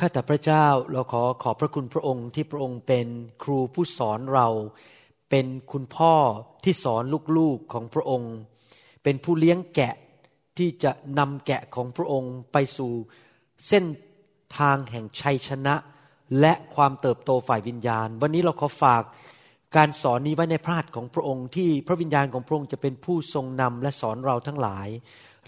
[0.02, 3.06] ้าแต่พระเจ้าเราขอขอบพระคุณพระองค์ที่พระองค์เป็น
[3.42, 4.48] ครูผู้สอนเรา
[5.30, 6.14] เป็นคุณพ่อ
[6.64, 7.02] ที่สอน
[7.38, 8.32] ลูกๆของพระองค์
[9.02, 9.94] เป็นผู้เลี้ยงแกะ
[10.58, 12.92] ที่จะนำแกะของพระองค์ไปสู่
[13.68, 13.84] เส้น
[14.58, 15.74] ทางแห่งชัยชนะ
[16.40, 19.02] และความเติบโตฝ่ายวิญญาณ วันนี้เราขอฝาก
[19.76, 24.88] การสอนนี้ไว้ในพระหัตถ์ของพระองค์ที่พระวิญญาณของพระองค์จะเป็นผู้ทรงนำและสอนเราทั้งหลาย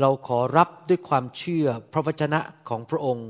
[0.01, 3.29] เราขอรับด้วยความเชื่อพระวจนะของพระองค์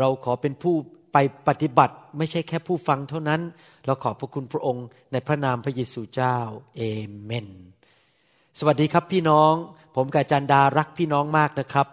[0.00, 0.74] เราขอเป็นผู้
[1.12, 1.16] ไป
[1.48, 3.40] ปฏิบัติไม่ใช่แค่ผู้ฟังเท่านั้น
[3.86, 6.38] เราขอบพระคุณพระองค์ในพระนามพระเยซูเจ้า
[6.76, 6.82] เอ
[7.22, 7.48] เมน
[8.58, 9.52] สวัสดีครับพี่น้อง
[9.96, 11.86] ผมกาจันดารักพี่น้องมากนะครับ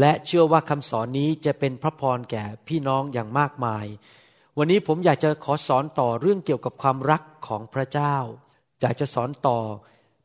[0.00, 3.86] และเชื่อว่าคำสอนนี้จะเป็นพระพรแก่พี่น้องอย่างมากมาย
[4.58, 8.16] วันนี้ผมอยากจะขอสอนต่อเรื่องเกี่ยวกับความรักของพระเจ้า
[8.80, 9.58] อยากจะสอนต่อ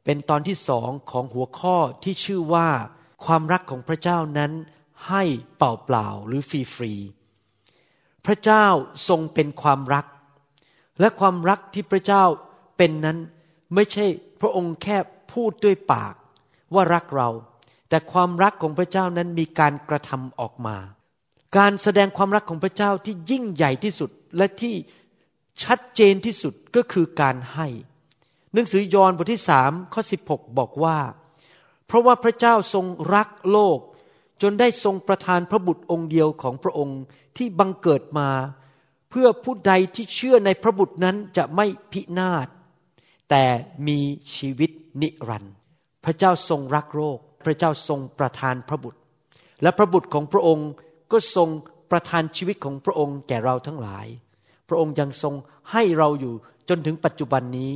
[0.05, 2.69] เป็นตอนที่สองของหัวข้อที่ชื่อว่า
[3.25, 4.51] ความรักของพระเจ้านั้น
[5.09, 5.23] ให้
[5.57, 6.93] เปล่าเปล่าหรือฟรีฟรี
[8.25, 8.65] พระเจ้า
[9.07, 10.05] ทรงเป็นความรัก
[10.99, 12.23] และความรักที่พระเจ้า
[12.77, 13.17] เป็นนั้น
[13.75, 14.05] ไม่ใช่
[14.41, 14.97] พระองค์แค่
[15.33, 16.15] พูดด้วยปาก
[16.73, 17.29] ว่ารักเรา
[17.89, 20.77] แต่ความรักของพระเจ้านั้นมีการกระทำออกมา
[21.57, 24.75] การแสดงความรักของพระเจ้าที่ยิ่งใหญ่ที่สุดและที่
[25.63, 27.67] ชัดเจนที่สุดก็คือการให้
[28.53, 30.97] หนังสือยอห์นบทที่สามข้อสิบหบอกว่า
[31.87, 33.79] เพราะว่าพระเจ้าทรงรักโลก
[34.41, 36.99] จนได้ทรงประทานพระบุตรองค์เดียวของพระองค์
[37.37, 38.29] ที่บังเกิดมา
[39.09, 42.47] เพื่อผู้ใดที่เชื่อในพระบุตรนั้นจะไม่พินาศ
[43.29, 43.43] แต่
[43.87, 43.99] มี
[44.35, 45.55] ชีวิตนิรันดร์
[46.05, 48.99] พระเจ้าทรงรักโลกพระเจ้าทรงประทานพระบุตร
[49.61, 50.69] และพระบุตรของพระองค์
[51.11, 51.49] ก็ทรง
[51.91, 54.07] ประทานชีวิตของพระองค์แก่เราทั้งหลาย
[54.67, 55.33] พระองค์ยังทรง
[55.71, 56.33] ให้เราอยู่
[56.69, 57.71] จนถึงปัจจุบันนี้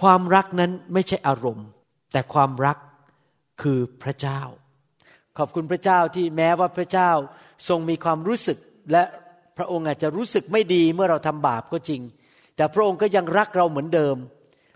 [0.00, 1.68] ความรักนั้นไม่ใช่อารมณ์
[2.12, 2.78] แต่ความรัก
[3.62, 4.40] คือพระเจ้า
[5.38, 7.10] ขอบคุณพระเจ้าที่แม้ว่าพระเจ้า
[7.68, 8.58] ทรงมีความรู้สึก
[8.92, 9.02] และ
[9.56, 12.00] พระองค์อาจจะรู้สึกไม่ดีเมื่อเราทำบาปก็จริง
[12.56, 14.16] แต่พระองค์ก็ยังรักเราเหมือนเดิม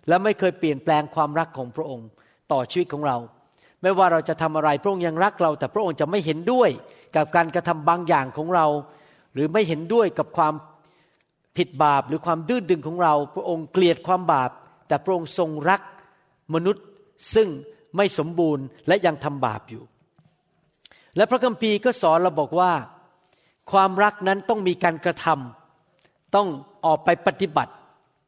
[0.09, 2.09] และไม่เคยเปลี่ยนแปลงความรักของพระองค์
[2.53, 3.16] ต่อชีวิตของเรา
[3.82, 6.71] ไม่ว่าเราจะทำอะไรพระองค์ยังรักเรา แต่พระองค์จะไม่เห็นด้วย
[7.16, 8.66] กับการกระทำบางอย่างของเรา
[9.34, 10.54] หรือไม่เห็นด้วยกับความ
[11.56, 14.50] ผิดบาปหรือความดื้อดึงของเรา พระองค์เกลียดความบาป
[14.88, 15.81] แต่พระองค์ทรงรัก
[16.54, 16.84] มนุษย์
[17.34, 17.48] ซึ่ง
[17.97, 19.82] ไม่สมบูรณ์และยังทำบาปอยู่
[21.17, 22.73] และพระคัมภีร์ก็สอนเราบอกว่า
[23.73, 26.49] ความรักนั้นต้องมีการกระทำต้อง
[26.87, 27.73] ออกไปปฏิบัติ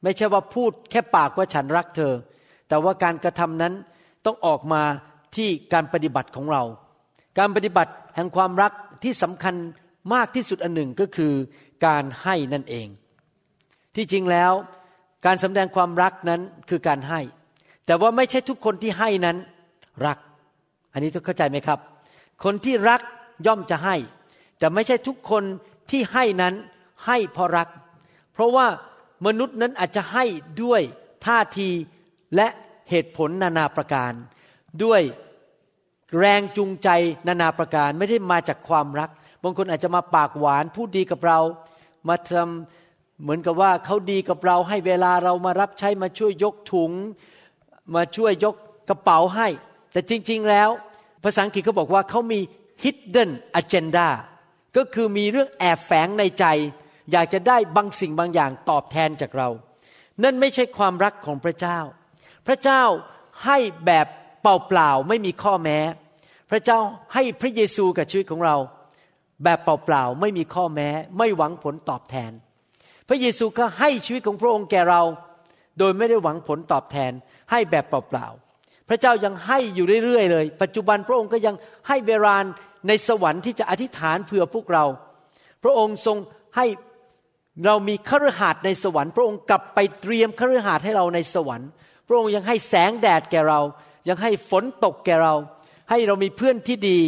[0.03, 2.13] ไม่ใช่ว่าพูดแค่ปากว่าฉันรักเธอ
[2.69, 3.75] แต่ว่าการกระทำนั้น
[4.25, 4.83] ต้องออกมา
[5.37, 6.63] ที่การปฏิบัติของเรา
[7.39, 8.73] การปฏิบัติแห่งความรัก
[9.03, 9.55] ที่สำคัญ
[10.15, 11.33] มากที่สุดอันหนึ่งก็คือ
[11.87, 12.87] การให้นั่นเอง
[13.97, 14.53] ที่จริงแล้ว
[15.27, 17.21] การสำแดงความรักนั้นคือการให้
[17.87, 19.37] แต่ว่าไม่ใช่ทุกคนที่ให้นั้น
[20.07, 20.19] รัก
[20.93, 21.79] อันนี้ทุกเข้าใจไหมครับ
[22.45, 23.01] คนที่รัก
[23.47, 23.97] ย่อมจะให้
[24.59, 25.45] แต่ไม่ใช่ทุกคน
[25.91, 26.55] ที่ให้นั้น
[27.07, 27.69] ให้เพราะรัก
[28.33, 28.67] เพราะว่า
[29.27, 30.25] มนุษย์นั้นอาจจะให้
[30.63, 30.83] ด้วย
[31.27, 31.71] ท่าที
[32.37, 32.49] และ
[32.91, 34.13] เหตุผลนานาประการ
[34.85, 35.03] ด้วย
[36.19, 36.89] แรงจูงใจ
[37.29, 39.11] นานาประการไม่ได้มาจากความรัก
[39.43, 41.39] บางคนอาจจะมาปากหวานพูดดีกับเรา
[42.09, 46.93] มาทำเหมือนกับว่าเขาดีกับเราให้เวลาเรามารับใช้มาช่วยยกถุง
[47.95, 48.55] มาช่วยยก
[48.89, 49.49] กระเป๋าให้
[49.93, 50.71] แต่จริง ๆแล้ว
[51.25, 52.41] ภาษาอังกฤษเขาบอกว่าเขามี
[52.82, 54.09] hidden agenda
[54.77, 56.44] ก็คือมีเรื่องแอบแฝงในใจ
[57.12, 59.49] อยากจะได้บางสิ่งบางอย่างตอบแทนจากเรา
[60.22, 61.78] นั่นไม่ใช่ความรักของพระเจ้า
[62.47, 62.82] พระเจ้า
[63.44, 64.06] ให้แบบ
[64.43, 65.79] เปล่าๆไม่มีข้อแม้
[66.50, 66.79] พระเจ้า
[67.14, 68.56] ให้พระเยซูกับชีวิตของเรา
[69.44, 70.88] แบบเปล่าๆไม่มีข้อแม้
[71.19, 72.32] ไม่หวังผลตอบแทน
[73.08, 75.02] พระเยซูก็ให้ชีวิตของพระองค์แก่เรา
[75.79, 77.12] โดยไม่ได้หวังผลตอบแทน
[77.50, 78.45] ให้แบบเปล่าๆ
[78.88, 81.55] พระเจ้ายังให้อยู่เรื่อยๆเลย ปัจจุบันพระองค์ก็ยัง
[81.88, 82.37] ให้เวลา
[82.88, 84.85] ในสวรรค์ที่จะอธิษฐานเผื่อพวกเรา
[85.62, 86.17] พระองค์ทรง
[86.56, 86.67] ให้
[87.67, 91.69] เรามีคฤหาสน์ในสวรรค์ พระองค์กลับไปเตรียมคฤหาสน์ให้เราในสวรรค์
[92.06, 93.61] พระองค์ยังให้แสงแดดแก่เรา
[94.09, 95.35] ยังให้ฝนตกแก่เรา
[95.91, 96.99] ให้เรามีเพื่อนที่ดี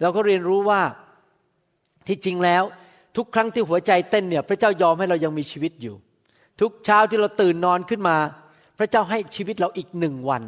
[0.00, 0.80] เราก็เรียนรู้ว่า
[2.08, 2.62] ที่จริงแล้ว
[3.16, 5.94] ทุกครั้งที่หัวใจเต้นเนี่ยพระเจ้ายอมให้เรายังมีชีวิตอยู่
[6.60, 8.16] ทุกเช้าที่เราตื่นนอนขึ้นมา
[8.78, 10.42] พระเจ้าให้ชีวิตเราอีกหนึ่งวัน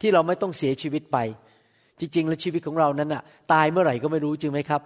[0.00, 1.18] ที่เราไม่ต้องเสียชีวิตไป
[2.00, 3.22] จริง ๆ แล้วชีวิตของเรานั้นน่ะ
[3.52, 4.82] ตายเมื่อไหร่ก็ไม่รู้จริงไหมครับ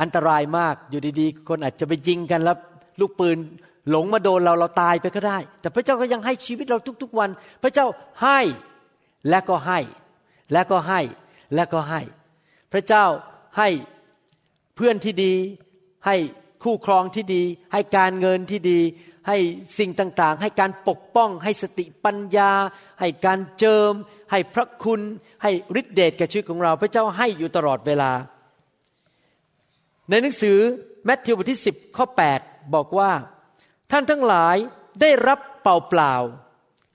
[0.00, 2.56] อันตรายมากอยู่ดีๆ คนอาจจะไปยิงกันแล้ว
[3.00, 3.38] ลูกปืน
[3.90, 7.30] หลงมาโดนเราเราตายไปก็ได้ แต่พระเจ้าก็ยังให้ชีวิตเราทุก ๆวัน
[7.62, 7.86] พระเจ้า
[8.22, 8.40] ให้
[9.28, 9.78] และก็ให้
[10.52, 11.00] และก็ให้
[11.54, 12.00] และก็ให้
[12.72, 13.04] พระเจ้า
[13.58, 13.68] ให้
[14.76, 15.34] เพื่อนที่ดี
[16.06, 16.16] ให้
[16.62, 17.42] คู่ครองที่ดี
[17.72, 18.80] ให้การเงินที่ดี
[19.28, 19.36] ให้
[19.78, 22.52] สิ่งต่างๆ ให้การปกป้อง ให้สติปัญญา
[23.00, 23.92] ให้การเจิม
[24.30, 25.00] ให้พระคุณ
[25.42, 28.12] ให้ฤทธิเดชแก่ชีวิตของเรา พระเจ้าให้อยู่ตลอดเวลา
[30.08, 30.58] ในหนังสือ
[31.04, 32.06] แมทธิวบทที่ 10 ข้อ
[32.40, 33.10] 8 บอกว่า
[33.90, 34.56] ท่านทั้งหลาย
[35.00, 36.14] ได้รับเปล่าเปล่า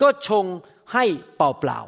[0.01, 0.45] ก็ชง
[0.93, 1.05] ให้
[1.37, 1.79] เปล่าเปล่า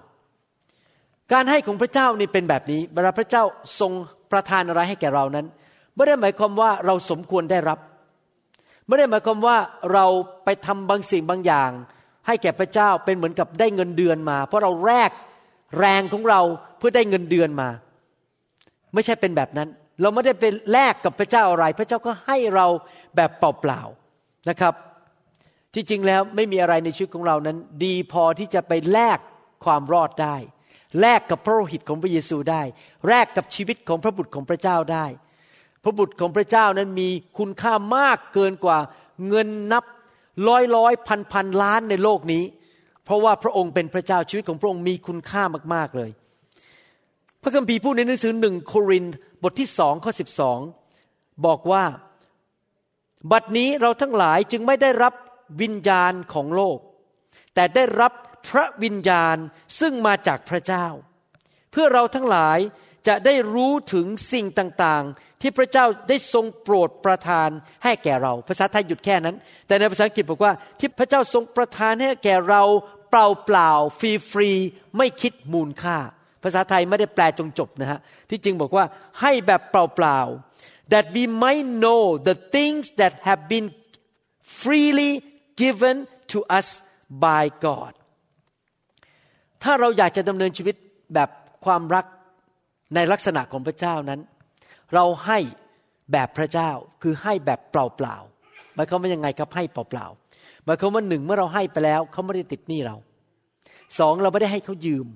[1.34, 3.44] การให้ของพระเจ้านี่เป็นแบบนี้ เวลาพระเจ้า
[3.80, 3.92] ทรง
[4.32, 5.46] ประทานอะไรให้แก่เรานั้น
[5.96, 7.80] ไม่ได้หมายความว่าเราสมควรได้รับ
[8.90, 9.58] ไม่ได้หมายความว่า
[9.94, 10.06] เรา
[10.46, 11.72] ไปทำบางสิ่งบางอย่าง
[12.28, 15.12] ให้แก่พระเจ้าเป็นเหมือนกับได้เงินเดือนมา เพราะเราแลก
[15.80, 16.42] แรงของเรา
[16.78, 17.70] เพื่อได้เงินเดือนมา
[18.94, 19.70] ไม่ใช่เป็นแบบนั้น
[20.02, 22.66] เราไม่ได้เป็นแลกกับพระเจ้าอะไร พระเจ้าก็ให้เรา
[23.16, 24.74] แบบเปล่าๆนะครับ
[25.74, 29.20] ที่จริงแล้วไม่มีอะไรในชีวิตของเรานั้น ดีพอที่จะไปแลก
[29.66, 30.36] ความรอดได้
[31.02, 32.62] แลกกับพระโลหิตของพระเยซูได้
[33.08, 35.06] แลกกับชีวิตของพระบุตรของพระเจ้าได้
[35.84, 38.78] พระบุตรของพระเจ้านั้นมีคุณค่ามากเกินกว่า
[39.28, 39.84] เงินนับ
[40.48, 42.44] ร้อยร้อยพันพันล้านในโลกนี้
[43.04, 45.44] เพราะว่าพระองค์เป็นพระเจ้าชีวิตของพระองค์มีคุณค่า
[45.74, 46.10] มาก ๆ เลย
[47.42, 50.60] พระคัมภีร์พูดในหนังสือหนึ่งโครินธ์บทที่สองข้อสิบสอง
[51.46, 51.84] บอกว่า
[53.32, 55.14] บัดนี้เราทั้งหลายจึงไม่ได้รับ
[55.62, 56.78] วิญญาณของโลก
[57.56, 58.14] แต่ได้รับ
[58.50, 59.38] พระวิญญาณ
[59.80, 60.86] ซึ่งมาจากพระเจ้า
[61.72, 62.60] เพื่อเราทั้งหลาย
[63.08, 67.50] จะได้รู้ถึงสิ่งต่างๆ ที่พระเจ้าได้ทรงโปรดประทาน
[67.84, 69.36] ให้แก่เรา ภาษาไทยหยุดแค่นั้น
[69.68, 72.64] แต่ในภาษาอังกฤษบอกว่าที่พระเจ้าทรงประทานให้แก่เรา
[73.10, 74.52] เปล่าเปล่าฟรีฟรี
[74.98, 75.98] ไม่คิดมูลค่า
[76.44, 78.00] ภาษาไทยไม่ได้แปลจงจบนะฮะ
[78.30, 78.86] ที่จริงบอกว่า
[79.22, 80.20] ให้แบบเปล่าเปล่า
[80.92, 83.68] that we might know the things that have been
[84.62, 85.12] freely
[85.62, 85.98] given
[86.32, 86.68] to us
[87.26, 87.94] by God
[89.64, 90.76] ถ้าเราอยากจะดำเนินชีวิต
[91.14, 91.30] แบบ
[91.66, 92.06] ความรัก
[92.96, 94.20] ในลักษณะของพระเจ้านั้น
[94.94, 95.40] เราให้
[96.12, 96.72] แบบพระเจ้า
[97.02, 102.96] คือให้แบบเปล่าๆหมายความว่ายังไงครับให้เปล่าๆหมายความว่าหนึ่งเมื่อเราให้ไปแล้วเขาไม่ได้ติดหนี้เรา
[104.00, 105.08] สองเราไม่ได้ให้เขายืม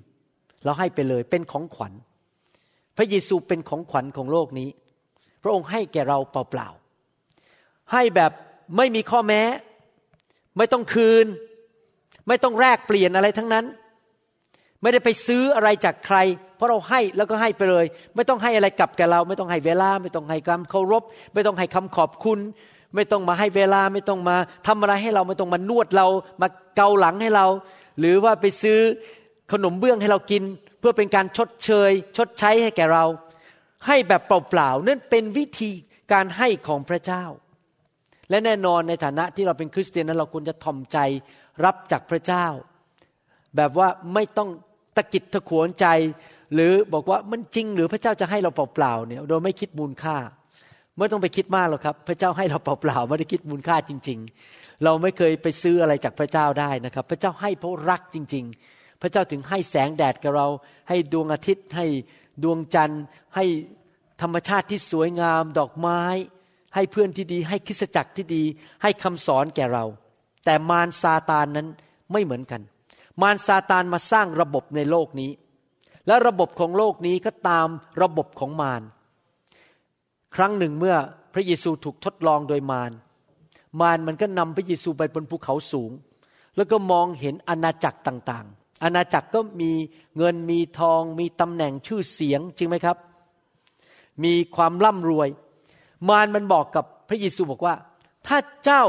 [0.64, 1.92] เราให้ไปเลยเป็นของขวัญ
[2.96, 4.68] พระเยซูเป็นของขวัญของโลกนี้
[5.42, 8.32] พระองค์ให้แก่เราเปล่าๆให้แบบ
[8.76, 9.42] ไม่มีข้อแม้
[10.56, 11.26] ไม่ต้องคืน
[12.28, 13.64] ไม่ต้องแลกเปลี่ยนอะไรทั้งนั้น
[14.84, 16.18] ไม่ได้ไปซื้ออะไรจากใคร
[16.56, 17.86] เพราะเราให้แล้วก็ให้ไปเลย
[18.16, 21.02] ไม่ต้องให้อะไรกลับแกเรา ไม่ต้องให้เวลา ไม่ต้องให้คำเคารพ
[21.34, 22.38] ไม่ต้องให้คำขอบคุณ
[22.94, 24.36] ไม่ต้องมาให้เวลาไม่ต้องมา
[24.66, 26.06] ทำอะไรให้เราไม่ต้องมานวดเรา
[26.40, 27.46] มาเกาหลังให้เรา
[27.98, 28.80] หรือว่าไปซื้อ
[29.52, 30.42] ขนมเบื้องให้เรากิน
[30.78, 33.04] เพื่อเป็นการชดเชย ชดใช้ให้แก่เรา
[33.86, 35.70] ให้แบบเปล่าๆนั่นเป็นวิธี
[36.12, 37.24] การให้ของพระเจ้า
[38.30, 40.98] และแน่นอนในฐานะที่เราเป็นคริสเตียนนั้นเราควรจะทอมใจ
[41.64, 42.46] รับจากพระเจ้า
[43.56, 44.48] แบบว่าไม่ต้อง
[44.96, 45.86] ตะกิดตะขวนใจ
[46.54, 50.16] หรือบอกว่ามันจริงหรือพระเจ้าจะให้เราเปล่าๆเนี่ย โดยไม่คิดมูลค่า
[50.98, 54.18] ไม่ต้องไปคิดมากหรอกครับ พระเจ้าให้เราเปล่าๆไม่ได้คิดมูลค่าจริง
[54.50, 60.48] ๆ เราไม่เคยไปซื้ออะไรจากพระเจ้าได้นะครับ พระเจ้าให้เพราะรักจริง ๆ พระเจ้าถึงให้แสงแดดกับเรา
[60.88, 61.86] ให้ดวงอาทิตย์ให้
[62.42, 63.02] ดวงจันทร์
[63.36, 63.44] ให้
[64.22, 66.00] ธรรมชาติที่สวยงาม ดอกไม้
[66.74, 68.42] ให้เพื่อนที่ดี ให้คริสจักรที่ดี
[68.82, 69.84] ให้คำสอนแก่เรา
[70.44, 71.66] แต่มารซาตานนั้น
[72.12, 72.60] ไม่เหมือนกัน
[73.22, 75.30] มารซาตานมาสร้างระบบในโลกนี้
[76.06, 77.68] และระบบของโลกนี้ก็ตาม
[78.02, 78.82] ระบบของมาร
[80.34, 80.96] ครั้งหนึ่งเมื่อ
[81.34, 82.92] พระเยซูถูกทดลองโดยมาร
[83.80, 85.92] มารมันก็นำพระเยซูไปบนภูเขาสูง
[86.56, 89.72] แล้วก็มองเห็นอาณาจักรต่างๆ อาณาจักรก็มี
[90.16, 92.96] เงินมีทอง มีตำแหน่งชื่อเสียงจริงไหมครับ
[94.24, 95.28] มีความร่ำรวย
[96.08, 97.74] มารมันบอกกับพระเยซูบอกว่า
[98.26, 98.84] ถ้าเจ้า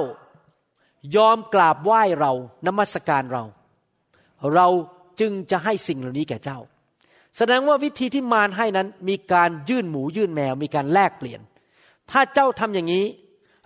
[1.15, 2.31] ยอมกราบไหว้เรา
[2.67, 3.43] นมัสการเรา
[4.55, 4.67] เรา
[5.19, 6.59] จึงจะให้สิ่งเหล่านี้แก่เจ้า
[7.37, 11.41] แสดงว่าวิธีที่มารให้นั้นมีการยื่นหมูยื่นแมวมีการแลกเปลี่ยน
[12.11, 13.05] ถ้าเจ้าทำอย่างนี้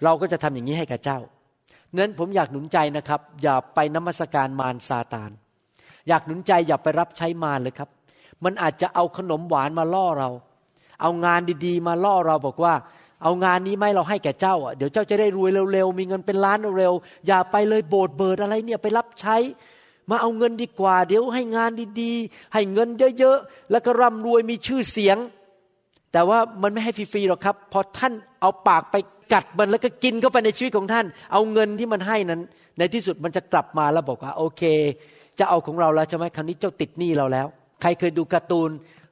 [0.04, 1.20] เราก็จะทำอย่างนี้ให้กับเจ้า
[1.98, 5.32] นั้นผมอยากหนุนใจนะครับ อย่าไปนมัสการมารซาตาน
[6.08, 7.90] อยากหนุนใจอย่าไปรับใช้มารเลยครับ
[8.44, 10.30] มันอาจจะเอาขนมหวานมาล่อเรา
[11.02, 12.74] เอางานดีๆ มาล่อเราบอกว่า
[13.24, 19.36] เอางานนี้ไหมเราให้แก่เจ้าอะเดี๋ยวเจ้าจะได้รวยเร็วๆมีเงินเป็นล้านเร็วๆอย่าไปเลยโบสถ์เบิดอะไรเนี่ยไปรับใช้
[20.10, 22.90] มาเอาเงินดีกว่า เดี๋ยวให้งานดีๆ ให้เงิน
[23.20, 25.18] เยอะๆ แล้วก็ร่ำรวยมีชื่อเสียง
[26.14, 28.96] แต่ว่ามันไม่ให้ฟรีๆหรอกครับ พอท่านเอาปากไป
[29.34, 32.42] กัดมันแล้วก็กินเข้าไปในชีวิตของท่าน เอาเงินที่มันให้นั้น
[32.78, 34.62] ในที่สุดมันจะกลับมาแล้วบอกว่า โอเค
[35.40, 37.48] จะเอาของเราแล้วใช่ไหมครั้งนี้เจ้าติดหนี้เราแล้ว
[37.82, 38.70] ใครเคยดูการ์ตูน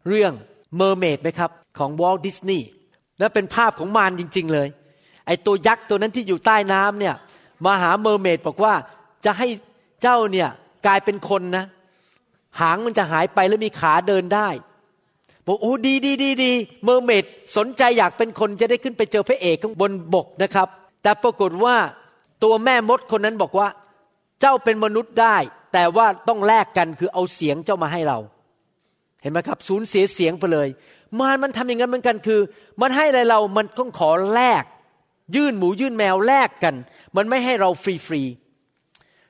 [0.08, 0.34] เรื่อง
[0.76, 2.68] Mermaid ไหมครับ ของ Walt Disney
[3.20, 4.68] และเป็นภาพของมารจริง ๆ เลย
[5.28, 7.16] ไอ้ตัวยักษ์ตัวนั้นที่อยู่ใต้น้ำเนี่ย
[7.66, 8.74] มาหา Mermaid บอกว่า
[9.26, 9.48] จะให้
[10.02, 10.50] เจ้าเนี่ย
[10.86, 11.66] กลายเป็นคนนะ
[12.60, 14.50] หางมันจะหายไปแล้วมีขาเดินได้
[15.46, 16.52] บอกโอ้ดีดีดีดี
[16.84, 17.24] Mermaid
[17.58, 20.68] สนใจอยากเป็นคนจะได้ขึ้นไปเจอพระเอกข้างบนบกนะครับ
[21.04, 21.76] แต่ปรากฏว่า
[22.44, 23.68] ตัวแม่มดคนนั้นบอกว่า
[24.42, 25.38] เจ้าเป็นมนุษย์ได้
[25.74, 28.18] แต่ว่าต้องแลกกันคือเอาเสียงเจ้ามาให้เรา
[29.22, 30.68] เห็นไหมครับสูญเสียเสียงไปเลย
[31.20, 32.40] มารมันทำอย่างนั้นเหมือนกันคือ
[32.82, 34.64] มันให้อะไรเรามันต้องขอแลก
[35.36, 36.76] ยื่นหมูยื่นแมวแลกกัน
[37.16, 38.22] มันไม่ให้เราฟรีฟรี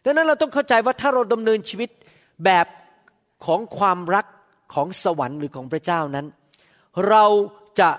[0.07, 1.89] ดังนั้นเราต้องเข้าใจว่าถ้าเราดำเนินชีวิต
[2.45, 2.67] แบบ
[3.45, 4.25] ของความรัก
[4.73, 6.25] ของสวรรค์หรือของพระเจ้านั้น
[7.09, 7.25] เรา
[7.79, 7.89] จะ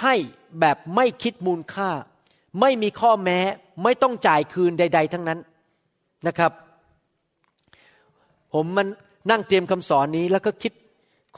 [0.00, 0.14] ให้
[0.60, 1.90] แบบไม่คิดมูลค่า
[2.60, 3.38] ไม่มีข้อแม้
[3.82, 5.38] ไม่ต้องจ่ายคืนใด ๆ ทั้งนั้น
[6.26, 6.52] นะครับ
[8.52, 8.86] ผมมัน
[9.30, 10.72] นั่งเตรียมคำสอนนี้แล้วก็คิด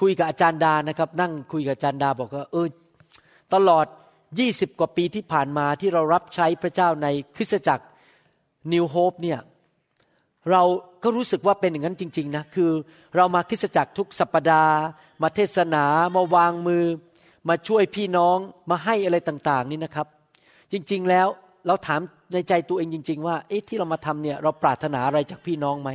[0.00, 2.66] คุยกับอาจารย์ดานะครับ นั่งคุยกับอาจารย์ดาบอกว่าเออ
[3.54, 3.86] ตลอด
[4.32, 7.84] 20 กว่าปีที่ผ่านมาที่เรารับใช้พระเจ้าในคริสตจักร
[8.72, 9.38] นิวโฮปเนี่ย
[10.50, 10.62] เรา
[11.02, 12.70] ก็รู้สึกว่าเป็นอย่างนั้นจริง ๆนะคือ
[13.16, 14.76] เรามาคิสจักรทุกสัปดาห์
[15.22, 15.84] มาเทศนา
[16.16, 16.84] มาวางมือ
[17.48, 18.38] มาช่วยพี่น้อง
[18.70, 20.06] มาให้อะไรต่างๆนี่นะครับ
[20.72, 21.28] จริงๆแล้ว
[21.66, 22.00] เราถาม
[22.32, 25.90] ในใจตัวเองจริง ๆ ว่าเอ๊ะที่เรามาทำเนี่ยเราปรารถนาอะไรจากพี่น้องไหม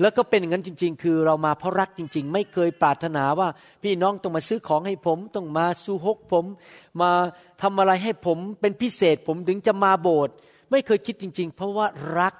[0.00, 3.48] แล้วก็เป็นอย่างนั้นจริง ๆ คือเรามาเพราะรักจริง ๆ ไม่เคยปรารถนาว่า
[3.82, 6.44] พี่น้องต้องมาซื้อของให้ผม ต้องมาสู้ฮกผม
[7.00, 7.10] มา
[7.62, 10.34] ทำอะไรให้ผมเป็นพิเศษผมถึงจะมาโบสถ์
[10.70, 11.86] ไม่เคยคิดจริง ๆ เพราะว่า
[12.18, 12.34] รัก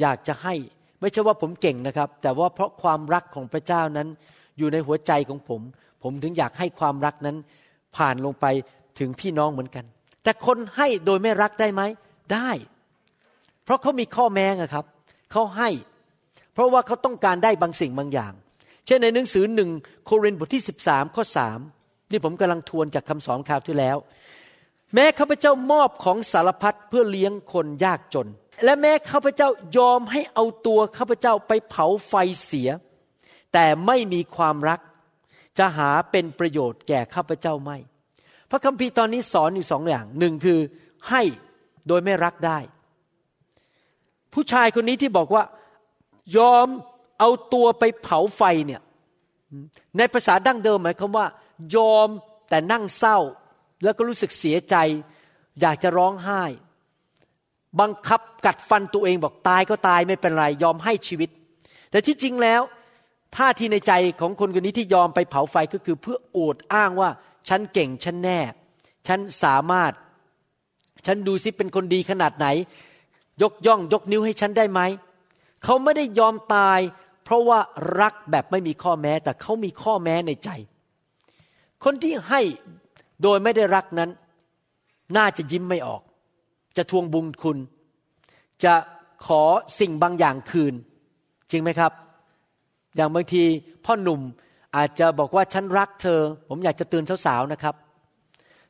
[0.00, 0.54] อยากจะให้
[1.00, 4.08] ไม่ใช่ว่าผมเก่งนะครับ แต่ว่าเพราะความรักของพระเจ้านั้น
[4.58, 5.60] อยู่ในหัวใจของผม
[6.02, 7.36] ผมถึงอยากให้ความรักนั้น
[7.96, 8.46] ผ่านลงไป
[8.98, 9.84] ถึงพี่น้องเหมือนกัน
[10.22, 11.82] แต่คนให้โดยไม่รักได้ไหม
[12.32, 12.50] ได้
[13.64, 14.84] เพราะเขามีข้อแม้ครับ
[15.32, 15.70] เขาให้
[16.54, 18.32] เพราะว่าเขาต้องการได้บางสิ่งบางอย่าง
[18.86, 19.70] เช่นในหนังสือหนึ่ง
[20.06, 21.24] โครินธ์บทที่ 13ข้อ
[21.68, 23.96] 3นี่ผมกำลังทวนจากคำสอนคราวที่แล้ว
[24.94, 28.28] แม้ข้าพเจ้ามอบของสารพัดเพื่อเลี้ยงคนยากจน
[28.64, 32.70] และแม้ข้าพเจ้ายอมให้เอาตัวข้าพเจ้าไปเผาไฟเสีย
[33.52, 34.80] แต่ไม่มีความรัก
[35.58, 37.76] จะหาเป็นประโยชน์แก่ข้าพเจ้าไม่
[38.50, 40.58] พระคัมภีร์ตอนนี้สอนอยู่สองอย่างหนึ่งคือ
[41.10, 41.22] ให้
[41.88, 42.58] โดยไม่รักได้
[44.32, 45.44] ผู้ชายคนนี้ที่บอกว่า
[46.38, 46.66] ยอม
[47.18, 48.80] เอาตัวไปเผาไฟเนี่ย
[49.96, 51.26] ในภาษาดั้งเดิมหมายความว่า
[51.76, 52.08] ยอม
[52.48, 53.18] แต่นั่งเศร้า
[53.82, 54.76] แล้วก็รู้สึกเสียใจ
[55.60, 56.42] อยากจะร้องไห้
[57.80, 61.30] บังคับกัดฟันตัวเองบอกตายก็ตายไม่เป็นไรยอมให้ชีวิต
[61.90, 62.62] แต่ที่จริงแล้ว
[63.36, 67.10] ท่าทีในใจของคนคนนี้ที่ยอมไปเผาไฟก็คือเพื่ออวดอ้างว่า
[67.48, 68.40] ฉันเก่งฉันแน่
[69.06, 69.92] ฉันสามารถ
[71.06, 72.46] ฉันดูซิเป็นคนดีขนาดไหน
[73.42, 74.80] ยกย่องยกนิ้วให้ฉันได้ไหม
[75.64, 76.80] เขาไม่ได้ยอมตาย
[77.24, 77.58] เพราะว่า
[78.00, 80.50] รักแบบไม่มีข้อแม้ แต่เขามีข้อแม้ในใจ
[81.84, 82.40] คนที่ให้
[83.22, 84.10] โดยไม่ได้รักนั้น
[85.16, 86.02] น่าจะยิ้มไม่ออก
[86.76, 87.58] จะทวงบุญคุณ
[88.64, 88.74] จะ
[89.26, 89.42] ขอ
[89.80, 90.74] สิ่งบางอย่างคืน
[91.50, 91.92] จริงไหมครับ
[92.96, 93.42] อย่างบางที
[93.84, 94.20] พ่อหนุ่ม
[94.76, 97.74] อาจจะบอกว่าฉันรักเธอ ผมอยากจะเตือนสาวๆนะครับ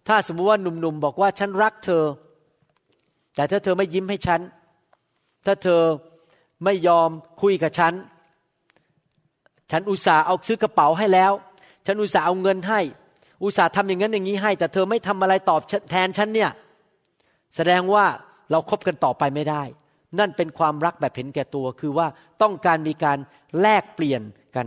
[0.07, 2.05] ถ้าสมมติว่าหนุ่มๆบอกว่าฉันรักเธอ
[3.35, 4.41] แต่ถ้าเธอไม่ยิ้มให้ฉัน
[5.47, 5.81] ถ้าเธอ
[6.65, 7.11] ไม่ยอม
[7.43, 7.95] คุยกับฉัน
[9.71, 11.33] ฉันอุตส่าห์เอาซื้อกระเป๋าให้แล้ว
[11.87, 12.81] ฉันอุตส่าห์เอาเงินให้
[13.43, 16.51] อุตส่าห์ทำอย่างนั้นอย่างนี้ให้ แต่เธอไม่ทำอะไรตอบแทนฉันเนี่ย
[17.57, 18.05] แสดงว่า
[18.51, 19.63] เราครบกันต่อไปไม่ได้
[20.19, 22.07] นั่นเป็นความรักแบบเห็นแก่ตัวคือว่า
[22.43, 23.19] ต้องการมีการ
[23.61, 24.23] แลกเปลี่ยน
[24.57, 24.67] กัน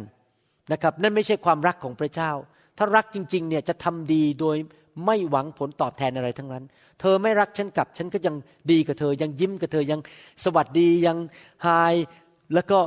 [0.71, 2.31] นะครับ นั่นไม่ใช่ความรักของพระเจ้า
[2.77, 4.57] ถ้ารักจริงๆเนี่ยจะทำดีโดย
[5.05, 6.63] ไม่หวังผลตอบแทนอะไรทั้งนั้น
[6.99, 8.35] เธอไม่รักฉันกลับ ฉันก็ยัง
[8.71, 9.99] ดีกับเธอ ยังยิ้มกับเธอ ยัง
[10.43, 11.17] สวัสดียัง
[11.67, 11.93] หาย
[12.53, 12.77] แล้วก็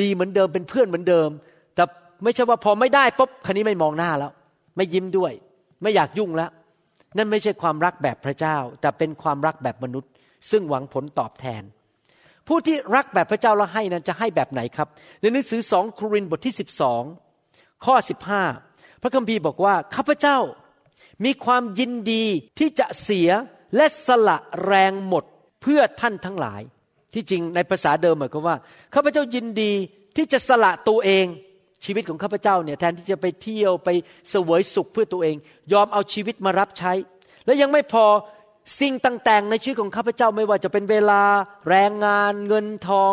[0.00, 1.28] ดีเหมือนเดิมเป็นเพื่อนเหมือนเดิม
[1.74, 1.84] แต่
[2.24, 4.32] ไม่ใช่ว่าพอไม่ได้ปุ๊บคันนี้ไม่มองหน้าแล้ว
[4.76, 5.32] ไม่ยิ้มด้วย
[5.82, 6.50] ไม่อยากยุ่งแล้ว
[7.16, 10.10] นั่นไม่ใช่ความรักแบบพระเจ้า แต่เป็นความรักแบบมนุษย์
[10.50, 11.62] ซึ่งหวังผลตอบแทน
[12.48, 14.88] ผู้ที่รักแบบพระเจ้าแล้วให้นั้นจะให้แบบไหนครับ
[15.20, 16.54] ในหนังสือสองครินบทที่
[17.18, 17.94] 12 ข้อ
[18.48, 20.38] 15 พระคัมภีร์บอกว่าข้าพเจ้า
[21.24, 22.24] มีความยินดี
[22.58, 23.30] ที่จะเสีย
[23.76, 25.24] และสละแรงหมด
[25.62, 26.62] เพื่อท่านทั้งหลาย
[27.14, 28.56] ที่จริงในภาษาเดิมหมายความว่า
[28.94, 29.72] ข้าพเจ้ายินดี
[30.16, 31.26] ที่จะสละตัวเอง
[31.84, 33.88] ชีวิตของข้าพเจ้าเนี่ยแทนที่จะไปเที่ยวไป
[34.30, 35.36] เสวยสุขเพื่อตัวเอง
[35.72, 36.92] ยอมเอาชีวิตมารับใช้
[37.46, 38.04] และยังไม่พอ
[38.80, 41.22] สิ่งต่างๆ ในชีวิตของข้าพเจ้าไม่ว่าจะเป็นเวลา
[41.68, 43.12] แรงงาน เงินทอง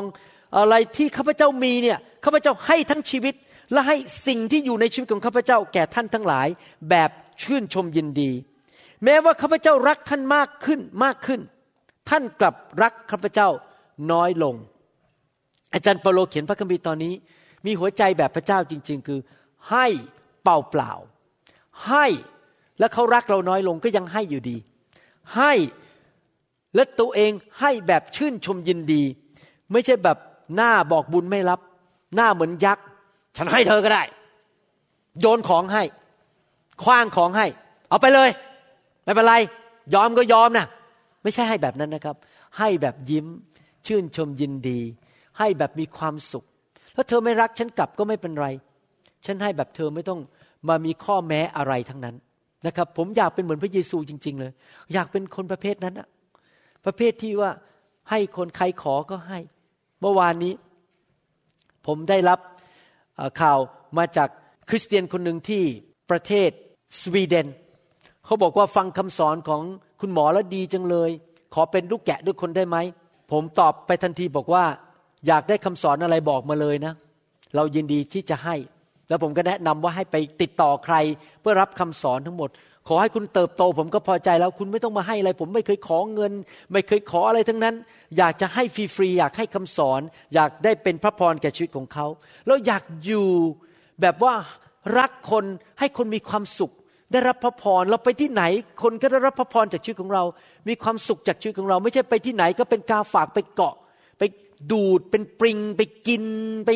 [0.58, 3.34] อะไรที่ข้าพเจ้ามีเนี่ยข้าพเจ้าให้ทั้งชีวิต
[3.72, 3.96] และให้
[4.28, 6.48] สิ่งที่อยู่ในชีวิตของข้าพเจ้าแก่ท่านทั้งหลาย
[6.90, 7.10] แบบ
[7.44, 8.32] ชื่นชมยินดี
[9.04, 11.42] แม้ว่าข้าพเจ้ารักท่านมากขึ้นมากขึ้น
[12.10, 13.50] ท่านกลับรักข้าพเจ้า
[14.12, 14.56] น้อยลง
[15.74, 17.14] อาจารย์เปโลเขียนพระคัมภีร์ตอนนี้
[17.68, 19.20] มีหัวใจแบบพระเจ้าจริง ๆ คือ
[19.72, 19.86] ให้
[20.44, 20.92] เปล่าเปล่า
[21.88, 22.06] ให้
[22.80, 24.58] และเขารักเราน้อยลงก็ยังให้อยู่ดี
[25.36, 25.54] ให้
[26.76, 29.04] และตัวเองให้แบบชื่นชมยินดี
[29.72, 30.18] ไม่ใช่แบบ
[30.56, 31.60] หน้าบอกบุญไม่รับ
[32.16, 32.86] หน้าเหมือนยักษ์
[33.38, 34.04] ฉันให้เธอก็ได้
[35.20, 35.84] โยนของให้
[36.84, 37.46] คว้างของให้
[37.90, 38.30] เอาไปเลย
[39.04, 39.34] ไม่เป็นไร
[39.94, 40.68] ยอมก็ยอมนะ
[41.24, 42.16] ไม่ใช่ให้แบบนั้นนะครับ
[42.58, 43.26] ให้แบบยิ้ม
[43.88, 44.80] ชื่นชมยินดี
[45.38, 46.46] ให้แบบมีความสุข
[47.00, 48.48] ถ้าเธอไม่รักฉันกลับก็ไม่เป็นไร
[49.26, 50.20] ฉันให้แบบเธอไม่ต้อง
[50.70, 52.16] มามีข้อแม้อะไรทั้งนั้น
[52.66, 54.52] นะครับ ผมอยากเป็นเหมือนพระเยซูจริง ๆ เลย
[54.94, 56.08] อยากเป็นคนประเภทนั้นอะ
[56.86, 57.52] ประเภทที่ว่า
[58.10, 59.40] ให้คนใครขอก็ให้
[60.02, 60.54] เมื่อวานนี้
[61.86, 62.40] ผมได้รับ
[63.42, 63.60] ข่าว
[63.98, 64.30] มาจาก
[64.70, 65.64] คริสเตียนคนหนึ่งที่
[66.12, 66.50] ประเทศ
[67.00, 67.48] สวีเดน
[68.26, 69.62] เขาบอกว่าฟังคำสอนของ
[70.02, 71.12] คุณหมอแล้วดีจังเลย
[71.54, 72.78] ขอเป็นลูกแกะด้วยคนได้ไหม
[73.32, 74.66] ผมตอบไปทันทีบอกว่า
[75.28, 76.94] อยากได้คำสอนอะไรบอกมาเลยนะ
[77.56, 78.56] เรายินดีที่จะให้
[79.10, 80.96] แล้วผมก็แนะนำว่าให้ไปติดต่อใคร
[81.42, 82.50] เพื่อรับคำสอนทั้งหมด
[82.88, 86.34] ขอให้คุณเติบโต ผมก็พอใจแล้ว คุณไม่ต้องมาให้อะไร ผมไม่เคยขอเงิน
[86.74, 87.76] ไม่เคยขออะไรทั้งนั้น
[88.18, 88.64] อยากจะให้
[88.96, 90.02] ฟรีๆอยากให้คำสอน
[90.34, 92.08] อยากได้เป็นพระพรแก่ชีวิตของเขา
[92.46, 93.28] แล้วอยากอยู่
[94.02, 94.34] แบบว่า
[95.00, 95.46] รักคน
[95.80, 96.72] ให้คนมีความสุข
[97.12, 98.44] ได้รับพระพรเราไปที่ไหน
[98.84, 100.24] คนก็ได้รับพระพรจากชีวิตของเรา
[100.68, 103.76] มีความสุขจากชีวิตของเรา ไม่ใช่ไปที่ไหนก็เป็นกาฝากไปเกาะ
[104.72, 106.24] ดูดเป็นปริงไปกิน
[106.66, 106.70] ไป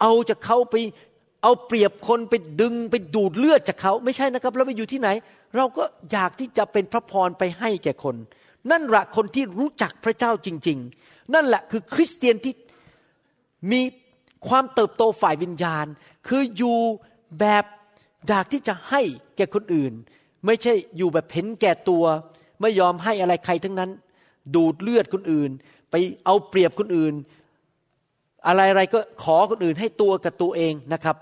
[0.00, 0.76] เอาจากเขาไป
[1.42, 5.08] เอาเปรียบคนไปดึงไปดูดเลือดจากเขาไม่ใช่นะครับเราไปอยู่ที่ไหน
[5.56, 8.16] เราก็อยากที่จะเป็นพระพรไปให้แก่คน
[8.70, 12.54] นั่นแหละคนที่รู้จักพระเจ้าจริง ๆ นั่นแหละคือคริสเตียนที่
[13.72, 13.80] มี
[14.48, 15.86] ความเติบโตฝ่ายวิญญาณ
[16.28, 16.78] คืออยู่
[17.40, 17.64] แบบ
[18.28, 19.00] อยากที่จะให้
[19.36, 19.92] แก่คนอื่น
[20.46, 22.04] ไม่ใช่อยู่แบบเห็นแก่ตัว
[22.60, 23.90] ไม่ยอมให้อะไรใครทั้งนั้น
[24.54, 25.50] ดูดเลือดคนอื่น
[25.90, 27.14] ไปเอาเปรียบคนอื่น
[28.46, 31.16] อะไรอะไรก็ขอคนอื่นให้ตัวกับตัวเองนะครับ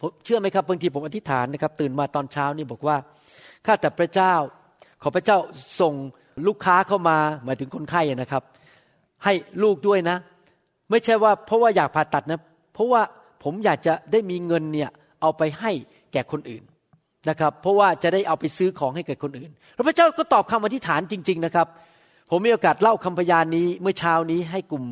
[0.00, 2.96] ผมเชื่อไหมครับบางทีผมอธิษฐานนะครับ ตื่นมาตอนเช้านี่บอกว่า
[3.66, 4.34] ข้าแต่พระเจ้า
[5.02, 5.38] ขอพระเจ้า
[5.80, 5.94] ส่ง
[6.46, 8.42] ลูกค้าเข้ามาหมายถึงคนไข้นะครับ
[9.24, 10.16] ให้ลูกด้วยนะ
[10.90, 12.40] ไม่ใช่ว่าเพราะว่าอยากผ่าตัดนะ
[12.74, 13.02] เพราะว่า
[13.42, 15.70] ผมอยากจะได้มีเงินเนี่ยเอาไปให้
[16.12, 16.62] แก่คนอื่น
[17.28, 21.66] นะครับ เพราะว่าจะได้เอาไปซื้อของให้แก่คนอื่น แล้วพระเจ้าก็ตอบคำอธิษฐานจริง ๆนะครับ
[22.30, 24.84] ผมมีโอกาสเล่าคำพยานนี้เมื่อเช้านี้ให้กลุ่ม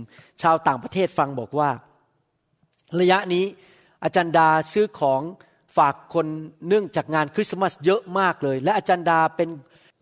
[0.42, 1.70] ชาวต่างประเทศฟังบอกว่า
[3.00, 3.44] ระยะนี้
[4.04, 5.20] อาจารย์ดาซื้อของ
[5.76, 6.26] ฝากคน
[6.68, 9.48] เนื่องจากงานคริสต์มาสเยอะมากเลย และอาจารย์ดาเป็น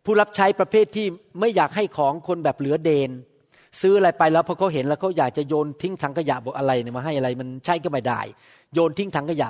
[0.04, 1.06] ผู้รับใช้ประเภทที่
[1.40, 3.10] ไม่อยากให้ของคนแบบเหลือเดน
[3.80, 8.20] ซื้ออะไรไปแล้วพอเขาเห็นแล้วเขาอยากจะโยนทิ้งถังขยะบอกอะไรเนี่ยมาให้อะไร มันใช่ก็ไม่ได้
[8.74, 9.48] โยนทิ้งถังขยะ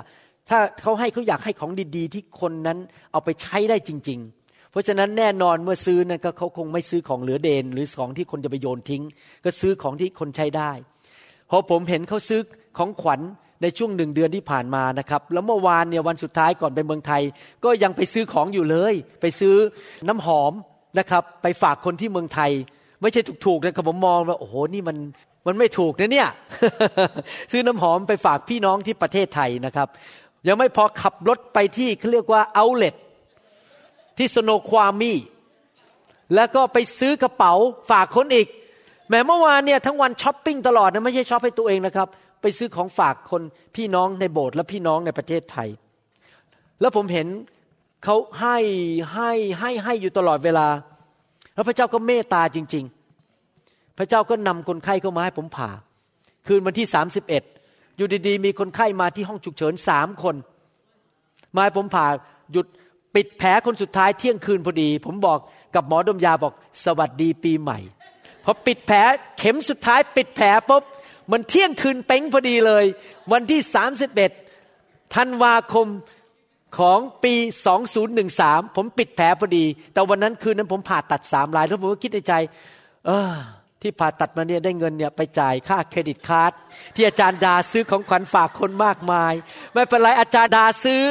[0.49, 2.77] ถ้าเขาให้เขาอยากให้ของดี ๆ ที่คนนั้น
[3.11, 4.42] เอาไปใช้ได้จริง ๆ
[4.73, 9.03] เพราะฉะนั้นแน่นอนเมื่อซื้อนั้นก็เขาคงไม่ซื้อของเหลือเดน หรือของที่คนจะไปโยนทิ้ง
[9.45, 10.71] ก็ซื้อของที่คนใช้ได้
[11.49, 12.39] พอผมเห็นเขาซื้อ
[12.77, 13.21] ของขวัญ
[13.61, 17.21] ในช่วงหนึ่งเดือนที่ผ่านมานะครับ แล้วเมื่อวานเนี่ยวันสุดท้ายก่อนไปเมืองไทย
[17.63, 19.55] ก็ยังไปซื้อของอยู่เลย ไปซื้อ
[20.07, 20.53] น้ำหอม
[20.99, 22.51] นะครับไปฝากคนที่เมืองไทย
[23.01, 24.97] ไม่ใช่ถูกๆนะครับผมมองว่าโอ้โหนี่มัน
[25.47, 26.29] มันไม่ถูกนะเนี่ย
[27.51, 29.87] ซื้อน้ำหอมไปฝากพี่น้องที่ประเทศไทยนะครับ
[30.47, 32.95] ยังไม่พอขับรถไปที่เขาเรียกว่าเอาเลต
[34.17, 35.13] ที่สโนความี
[36.35, 37.53] แล้วก็ไปซื้อกระเป๋า
[37.91, 38.47] ฝากคนอีก
[39.09, 42.07] แม้เมื่อวานเนี่ยทั้งวันช้อปปิ้งตลอดนะไม่ใช่ช้อปให้ตัวเองนะครับ
[42.41, 43.41] ไปซื้อของฝากคน
[43.75, 45.69] พี่น้องในโบสถ์และพี่น้องในประเทศไทย
[46.81, 47.27] แล้วผมเห็น
[48.03, 48.57] เขาให้
[49.13, 50.67] ให้ให้ให้อยู่ตลอดเวลา
[51.53, 52.85] แล้วพระเจ้าก็เมตตาจริง
[53.39, 55.69] ๆ พระเจ้าก็นำคนไข้เข้ามาให้ผมผ่า
[56.47, 57.43] คืนวันที่สามสิบเอ็ด
[57.97, 60.35] อยู่ดีๆ มีคนไข้มาที่ห้องฉุกเฉินสามคน
[61.55, 62.07] มาผมผ่า
[62.51, 62.67] หยุด
[63.15, 65.39] ปิดแผลคนสุดท้ายเที่ยงคืนพอดี ผมบอก
[65.75, 67.79] กับหมอดมยาบอกสวัสดีปีใหม่
[68.45, 68.97] พอปิดแผล
[69.39, 70.83] เข็มสุดท้าย ปิดแผลปุ๊บ
[71.31, 72.85] มันเที่ยงคืนเป้งพอดีเลย
[73.31, 74.31] วันที่สามสิบเอ็ด
[75.15, 75.87] ธันวาคม
[76.77, 77.33] ของปี
[77.65, 82.33] สองศูนย์หนึ่งสามผมปิดแผลพอดี แต่วันนั้นคืนนั้นผมผ่าตัดสามลายแล้วผมก็คิดในใจ
[83.05, 83.33] เออ
[83.81, 86.51] ที่ผ่าตัดมาเนี่ยได้เงินเนี่ยไปจ่ายค่าเครดิตการ์ด
[86.95, 89.33] ที่อาจารย์ดาซื้อของขวัญฝากคนมากมาย
[89.73, 91.01] ไม่เป็นไรอาจารย์ดาซื้อ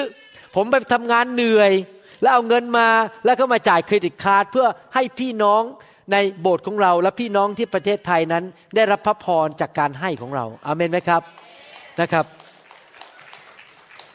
[0.54, 1.72] ผมไปทำงานเหนื่อย
[2.22, 2.88] แล้วเอาเงินมา
[3.24, 5.62] แล้วก็มาจ่ายเครดิตการ์ดเพื่อให้พี่น้อง
[6.12, 11.22] ในโบสถ์ของเราและพี่น้องที่ประเทศไทยนั้น ได้รับพระพรจากการให้ของเราอาเมนไหมครับ
[12.00, 12.24] นะครับ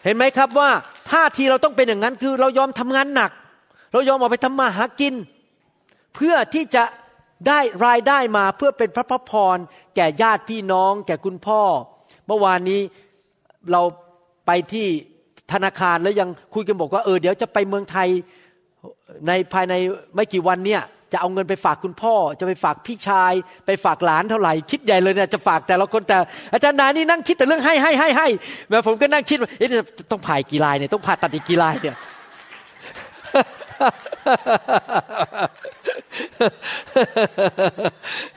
[0.03, 0.69] เห็นไหมครับว่า
[1.11, 3.31] ท่าทีเราต้องเป็นอย่างนั้นคือเรายอมทำงานหนัก
[3.93, 5.13] เรายอมออกไปทำมาหากิน
[6.15, 6.83] เพื่อที่จะ
[7.47, 9.57] ได้รายได้มาเพื่อเป็นพระพรพร
[9.95, 11.61] แก่ญาติพี่น้อง แก่คุณพ่อ
[12.27, 12.81] เมื่อวานนี้
[13.71, 13.81] เรา
[14.45, 14.87] ไปที่
[15.53, 18.07] ธนาคารแล้วยังคุยกันบอกว่าเออเดี๋ยวจะไปเมืองไทย
[19.27, 19.73] ในภายใน
[20.15, 20.83] ไม่กี่วันเนี่ย
[21.13, 23.33] จะเอาเงินไปฝากคุณพ่อ จะไปฝากพี่ชาย
[23.65, 26.17] ไปฝากหลานเท่าไหร่ คิดใหญ่เลยเนี่ยจะฝากแต่ละคนแต่
[26.53, 28.27] อาจารย์นานี่นั่งคิดแต่เรื่องให้ให้ให้ให้
[28.69, 29.49] แบบผมก็นั่งคิดว่า
[30.11, 31.95] ต้องผ่ายกี่ลายเนี่ยต้องผ่าตัดอีกกี่ลายเนี่ย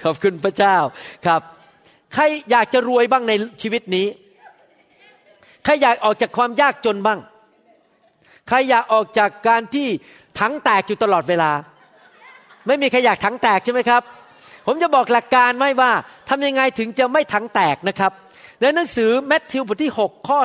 [0.04, 0.76] ขอบคุณพระเจ้า
[1.26, 1.40] ครับ
[2.14, 4.06] ใครอยากจะรวยบ้างในชีวิตนี้
[5.64, 7.20] ใครอยากออกจากความยากจนบ้าง
[8.48, 9.88] ใครอยากออกจากการที่
[10.38, 11.52] ถังแตกอยู่ตลอดเวลา
[12.66, 14.02] ไม่มีใครอยากถังแตกใช่ไหมครับ
[14.66, 15.92] ผมจะบอกหลักการไม่ว่า
[16.28, 18.12] ทำยังไงถึงจะไม่ถังแตกนะครับ
[18.60, 20.38] ในหนังสือแมทธิวบทที่ 6 ข้อ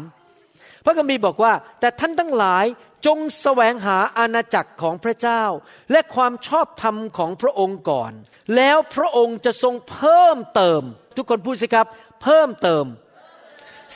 [0.00, 2.64] 33 พระคัมภีร์บอกว่า แต่ท่านทั้งหลาย
[3.06, 5.42] จงแสวงหาอาณาจักรของพระเจ้า
[5.92, 8.12] และความชอบธรรมของพระองค์ก่อน
[8.56, 10.82] แล้วพระองค์จะทรงเพิ่มเติม
[11.16, 11.86] ทุกคนพูดสิครับ
[12.22, 12.84] เพิ่มเติม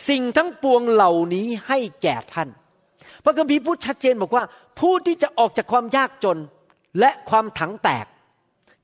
[0.08, 2.48] สิ่งทั้งปวงเหล่านี้ให้แก่ท่าน
[3.24, 4.44] พระคัมภีร์พูดชัดเจนบอกว่า
[4.80, 6.38] ผู้ที่จะออกจากความยากจน
[7.00, 8.06] และความถังแตก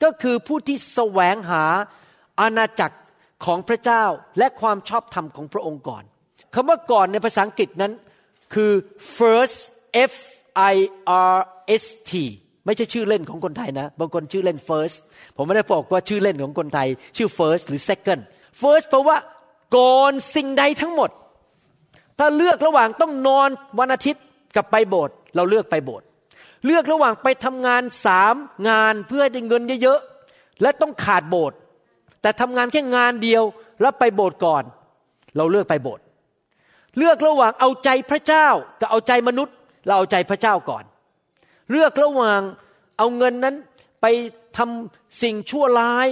[0.03, 1.65] ก็คือผู้ที่แสวงหา
[2.41, 2.97] อาณาจักร
[3.45, 4.05] ของพระเจ้า
[4.39, 6.05] และความชอบธรรมของพระองค์ก่อน
[6.55, 7.93] คำว่าก่อนในภาษาอังกฤษนั้น
[8.55, 8.73] คือ
[9.19, 9.59] first
[10.11, 10.15] F
[10.73, 10.77] I
[11.35, 11.39] R
[11.83, 12.13] S T
[12.67, 14.99] ไม่ใช่ชื่อเล่นของคนไทยนะ บางคนชื่อเล่น first
[15.37, 18.23] ผมไม่ได้บอกว่าชื่อเล่นของคนไทย ชื่อ first หรือ second
[18.61, 19.17] first เพราะว่า
[19.77, 21.11] ก่อนสิ่งใดทั้งหมด
[22.19, 23.49] ถ้าเลือกระหว่างต้องนอน
[23.79, 24.23] วันอาทิตย์
[24.57, 26.07] กับไปโบสถ์เราเลือกไปโบสถ์
[26.65, 28.35] เลือกระหว่างไปทำงานสาม
[28.69, 31.57] งานเพื่อได้เงินเยอะๆและต้องขาดโบสถ์
[32.23, 33.43] แต่ทำงานแค่งานเดียว
[33.81, 34.63] แล้วไปโบสถ์ก่อน
[35.37, 36.05] เราเลือกไปโบสถ์
[36.97, 38.49] เลือกระหว่างเอาใจพระเจ้า
[38.81, 40.85] กับเอาใจมนุษย์ เราเอาใจพระเจ้าก่อน
[41.71, 42.41] เลือกระหว่าง
[42.99, 43.57] เอาเงินนั้น
[44.03, 44.07] ไป
[44.57, 46.09] ทำสิ่งชั่วร้าย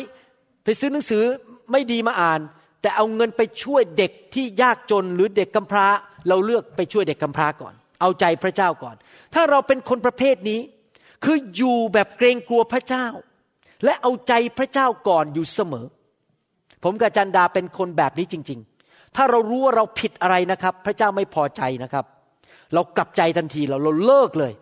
[0.65, 1.25] ไปซื้อหนังสือ
[1.73, 2.41] ไม่ดีมาอ่าน
[2.85, 5.87] แต่เอาเงินไปช่วยเด็กที่ยากจนหรือเด็กกำพร้า
[6.29, 8.97] เราเลือกไปช่วยเด็กกำพร้าก่อน เอาใจพระเจ้าก่อน
[9.35, 10.61] ถ้าเราเป็นคนประเภทนี้
[11.25, 13.07] คืออยู่แบบเกรงกลัวพระเจ้า
[13.85, 15.87] และเอาใจพระเจ้าก่อนอยู่เสมอ
[16.85, 22.05] ผมกับจันดาเป็นคนแบบนี้จริง ๆ ถ้าเรารู้ว่าเราผิดอะไรนะครับ พระเจ้าไม่พอใจนะครับ
[22.75, 24.53] เรากลับใจทันทีเราเราเลิกเลย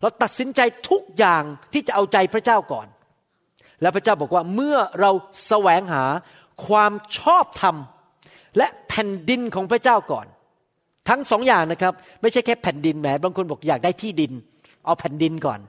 [0.00, 2.86] เราตัดสินใจทุกอย่างที่จะเอาใจพระเจ้าก่อน
[3.82, 5.10] แล้วพระเจ้าบอกว่าเมื่อเรา
[5.46, 6.04] แสวงหา
[6.66, 7.76] ความชอบธรรม
[8.56, 10.26] และแผ่นดินของพระเจ้าก่อน
[11.08, 14.32] ทั้งสองอย่างนะครับ ไม่ใช่แค่แผ่นดินแหมบางคนบอกอยากได้ที่ดิน
[14.84, 15.60] เอาแผ่นดินก่อน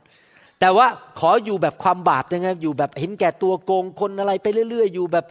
[0.60, 0.88] แต่ว่า
[1.20, 5.26] ขออยู่แบบความบาปยังไงอยู่แบบเห็นแก่ตัวโกงคนอะไรไปเรื่อย ๆ อยู่แบบ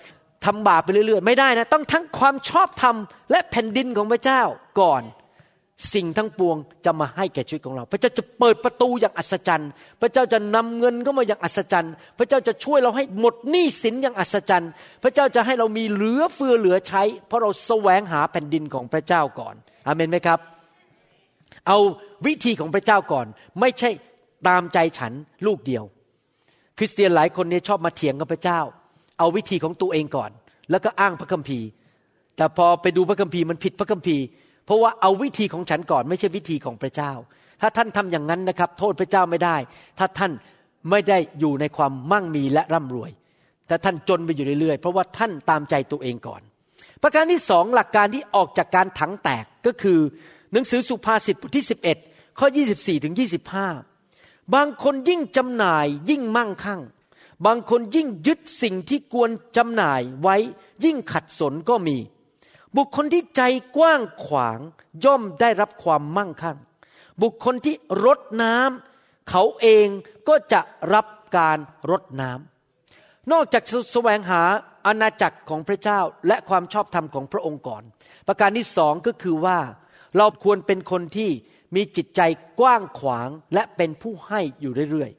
[0.44, 2.96] ทำบาปไปเรื่อย ๆ ไม่ได้นะ ต้องทั้งความชอบธรรม
[3.30, 4.42] และแผ่นดินของพระเจ้า
[4.80, 5.02] ก่อน
[5.94, 14.70] สิ่งทั้งปวงจะมาให้แก่ชีวิตของเรา พระเจ้าจะเปิดประตูอย่างอัศจรรย์ พระเจ้าจะนำเงินเข้ามาอย่างอัศจรรย์ พระเจ้าจะช่วยเราให้หมดหนี้สินอย่างอัศจรรย์
[15.02, 19.54] พระเจ้าจะให้เรามีเหลือเฟือเหลือใช้ เพราะเราแสวงหาแผ่นดินของพระเจ้าก่อน
[19.86, 20.38] อาเมนไหมครับ
[21.66, 21.78] เอา
[22.26, 23.26] วิธีของพระเจ้าก่อน
[23.60, 23.90] ไม่ใช่
[24.48, 25.12] ตามใจฉัน
[25.46, 25.84] ลูกเดียว
[26.78, 28.60] คริสเตียนหลายคนเนี่ยชอบมาเถียงกับพระเจ้า
[29.18, 30.30] เอาวิธีของตัวเองก่อน
[30.70, 31.66] แล้วก็อ้างพระคัมภีร์
[32.36, 34.24] แต่พอไปดูพระคัมภีร์มันผิดพระคัมภีร์
[34.64, 37.12] เพราะว่าเอาวิธีของฉันก่อนไม่ใช่วิธีของพระเจ้า
[37.60, 39.56] ถ้าท่านทำอย่างนั้นนะครับ โทษพระเจ้าไม่ได้
[39.98, 40.32] ถ้าท่าน
[40.90, 43.10] ไม่ได้อยู่ในความมั่งมีและร่ำรวย
[43.68, 46.42] ถ้าท่านจนไปอยู่เรื่อยๆ เพราะว่าท่านตามใจตัวเองก่อน
[47.02, 49.98] ประการที่สองหลักการที่ออกจากการถังแตกก็คือ
[50.52, 51.66] หนังสือสุภาษิตบทที่
[52.00, 53.14] 11 ข้อ 24ถึง
[53.82, 56.80] 25 บางคนยิ่งจำหน่ายยิ่งมั่งคั่ง
[57.46, 60.36] บางคนยิ่งยึดสิ่งที่กวนจำหน่ายไว้
[60.84, 61.96] ยิ่งขัดสนก็มี
[62.76, 63.42] บุคคลที่ใจ
[63.76, 64.58] กว้างขวาง
[65.04, 66.58] ย่อมได้รับความมั่งคั่ง
[67.22, 69.88] บุคคลที่รดน้ำเขาเอง
[70.28, 70.60] ก็จะ
[70.94, 71.06] รับ
[71.36, 71.58] การ
[71.90, 74.42] รดน้ำนอกจากแสวงหา
[74.86, 77.82] อาณาจักรของพระเจ้าและความชอบธรรมของพระองค์ก่อน
[78.26, 79.58] ประการที่สองก็คือว่า
[80.16, 81.30] เราควรเป็นคนที่
[81.74, 82.20] มีจิตใจ
[82.60, 85.10] กว้างขวางและเป็นผู้ให้อยู่เรื่อย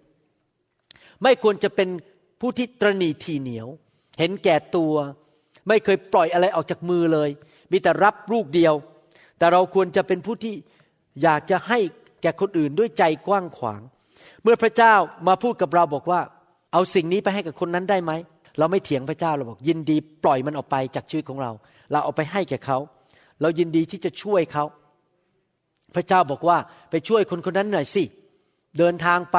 [0.57, 1.89] ๆ ไม่ควรจะเป็น
[2.39, 3.67] ผู้ที่ตรณีทีเหนียว
[4.19, 4.93] เห็นแก่ตัว
[5.67, 7.29] ไม่เคยปล่อยอะไรออกจากมือเลย
[7.71, 8.73] มีแต่รับลูกเดียว
[9.37, 10.55] แต่เราควรจะเป็นผู้ที่
[11.23, 11.79] อยากจะให้
[12.21, 13.81] แก่คนอื่นด้วยใจกว้างขวาง
[14.43, 14.93] เมื่อพระเจ้า
[15.27, 16.21] มาพูดกับเราบอกว่า
[16.73, 18.11] เอาสิ่งนี้ไปให้กับคนนั้นได้ไหม
[18.59, 21.51] เราไม่เถียงพระเจ้าเราบอก ยินดีปล่อยมันออกไปจากชีวิตของเรา
[21.91, 22.77] เราเอาไปให้แก่เขา
[23.41, 24.65] เรายินดีที่จะช่วยเขา
[25.95, 26.57] พระเจ้าบอกว่า
[26.91, 28.03] ไปช่วยคนคนนั้นหน่อยสิ
[28.77, 29.37] เดินทางไป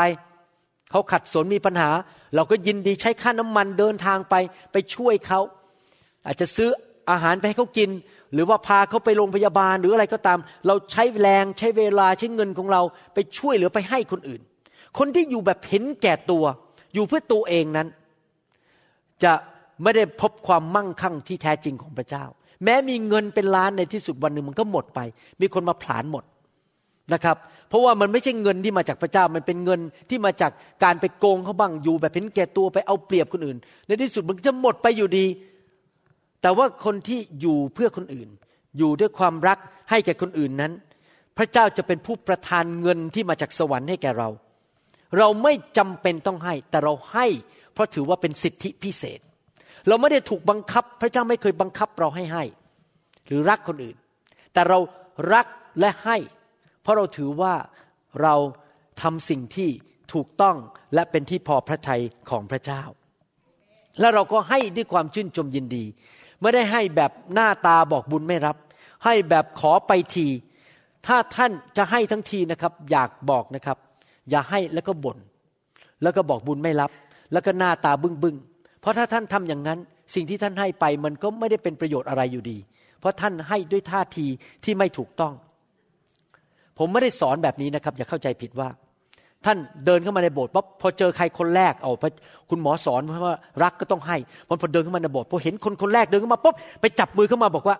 [0.90, 1.90] เขาขัดสนมีปัญหา
[2.34, 4.34] เราก็ยินดีใช้ค่าน้ำมันเดินทางไป
[4.72, 5.40] ไปช่วยเขา
[6.26, 6.68] อาจจะซื้อ
[7.10, 7.90] อาหารไปให้เขากิน
[8.32, 12.82] หรือว่าพาเขาไปโรงพยาบาลหรืออะไรก็ตาม เราใช้แรงใช้เวลาใช้เงินของเรา
[13.14, 14.40] ไปช่วยหรือไปให้คนอื่น
[14.98, 16.44] คนที่อยู่แบบเห็นแก่ตัว
[16.94, 17.88] อยู่เพื่อตัวเองนั้น
[19.24, 19.32] จะ
[19.82, 22.24] ไม่ได้พบความมั่งคั่งที่แท้จริงของพระเจ้า
[22.64, 25.00] แม้มีเงินเป็นล้านในที่สุดวันหนึ่งมันก็หมดไป
[25.40, 26.24] มีคนมาผลาญหมด
[27.12, 27.36] นะครับ
[27.68, 30.52] เพราะว่ามันไม่ใช่เงินที่มาจากพระเจ้า มันเป็นเงินที่มาจาก
[30.84, 35.26] การไปโกงเขาบ้างอยู่แบบเห็นแก่ตัวไปเอาเปรียบคนอื่น ในที่สุดมันจะหมดไปอยู่ดี
[36.44, 38.28] แต่ว่าคนที่อยู่เพื่อคนอื่น
[38.78, 39.58] อยู่ด้วยความรัก
[39.90, 40.72] ให้แก่คนอื่นนั้น
[41.36, 44.28] พระเจ้าจะเป็นผู้ประทานเงินที่มาจากสวรรค์ให้แก่เรา
[45.18, 47.26] เราไม่จำเป็นต้องให้ แต่เราให้
[47.72, 49.20] เพราะถือว่าเป็นสิทธิพิเศษ
[49.88, 52.44] เราไม่ได้ถูกบังคับ พระเจ้าไม่เคยบังคับเราให้ให้
[53.26, 53.96] หรือรักคนอื่น
[54.52, 54.78] แต่เรา
[55.34, 55.46] รัก
[55.80, 56.16] และให้
[56.82, 57.54] เพราะเราถือว่า
[58.22, 58.34] เรา
[59.02, 59.70] ทำสิ่งที่
[60.12, 60.56] ถูกต้อง
[60.94, 62.82] และเป็นที่พอพระทัยของพระเจ้า
[64.00, 65.84] และเราก็ให้ด้วยความชื่นชมยินดี
[66.44, 68.56] ไม่ได้ให้แบบหน้าตาบอกบุญไม่รับ
[69.04, 70.26] ให้แบบขอไปที
[71.06, 73.78] ถ้าท่านจะให้ทั้งทีนะครับ อยากบอกนะครับ
[74.30, 75.18] อย่าให้แล้วก็บน่น
[76.02, 76.90] แล้วก็บอกบุญไม่รับ
[77.32, 78.36] แล้วก็หน้าตาบึ้งบึ้ง
[78.80, 79.78] เพราะถ้าท่านทำอย่างนั้น
[80.14, 82.58] สิ่งที่ท่านให้ไปมันก็ไม่ได้เป็นประโยชน์อะไรอยู่ดี
[83.00, 84.26] เพราะท่านให้ด้วยท่าที
[84.64, 85.32] ที่ไม่ถูกต้อง
[86.78, 88.68] ผมไม่ได้สอนแบบนี้นะครับ อย่าเข้าใจผิดว่า
[89.44, 91.92] ท่านเดินเข้ามาในโบสถ์ปั๊บพอเจอใครคนแรกเอา
[92.50, 94.16] คุณหมอสอนว่ารักก็ต้องให้
[94.48, 97.76] พอพอเดินเข้ามาในโบสถ์พอเห็นคนคนแรกเดินเข้ามาปุ๊บไปจับมือเข้ามาบอกว่า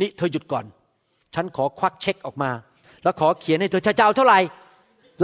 [0.00, 0.64] นี่เธอหยุดก่อน
[1.34, 2.50] ฉันขอควักเช็คออกมา
[3.02, 4.38] แล้วขอเขียนให้เธอจะเอาเท่าไหร่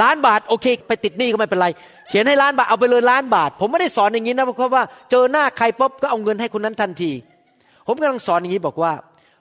[0.02, 1.68] ล้านบาทโอเค ไปติดหนี้ก็ไม่เป็นไร
[2.08, 7.12] เขียนให้ล้านบาทเอาไปเลยล้านบาท ผมไม่ได้สอนอย่างนี้นะเพราะว่าเจอหน้าใครปุ๊บก็เอาเงินให้คนนั้นทันที
[7.86, 8.92] ผมกำลังสอนอย่างนี้บอกว่า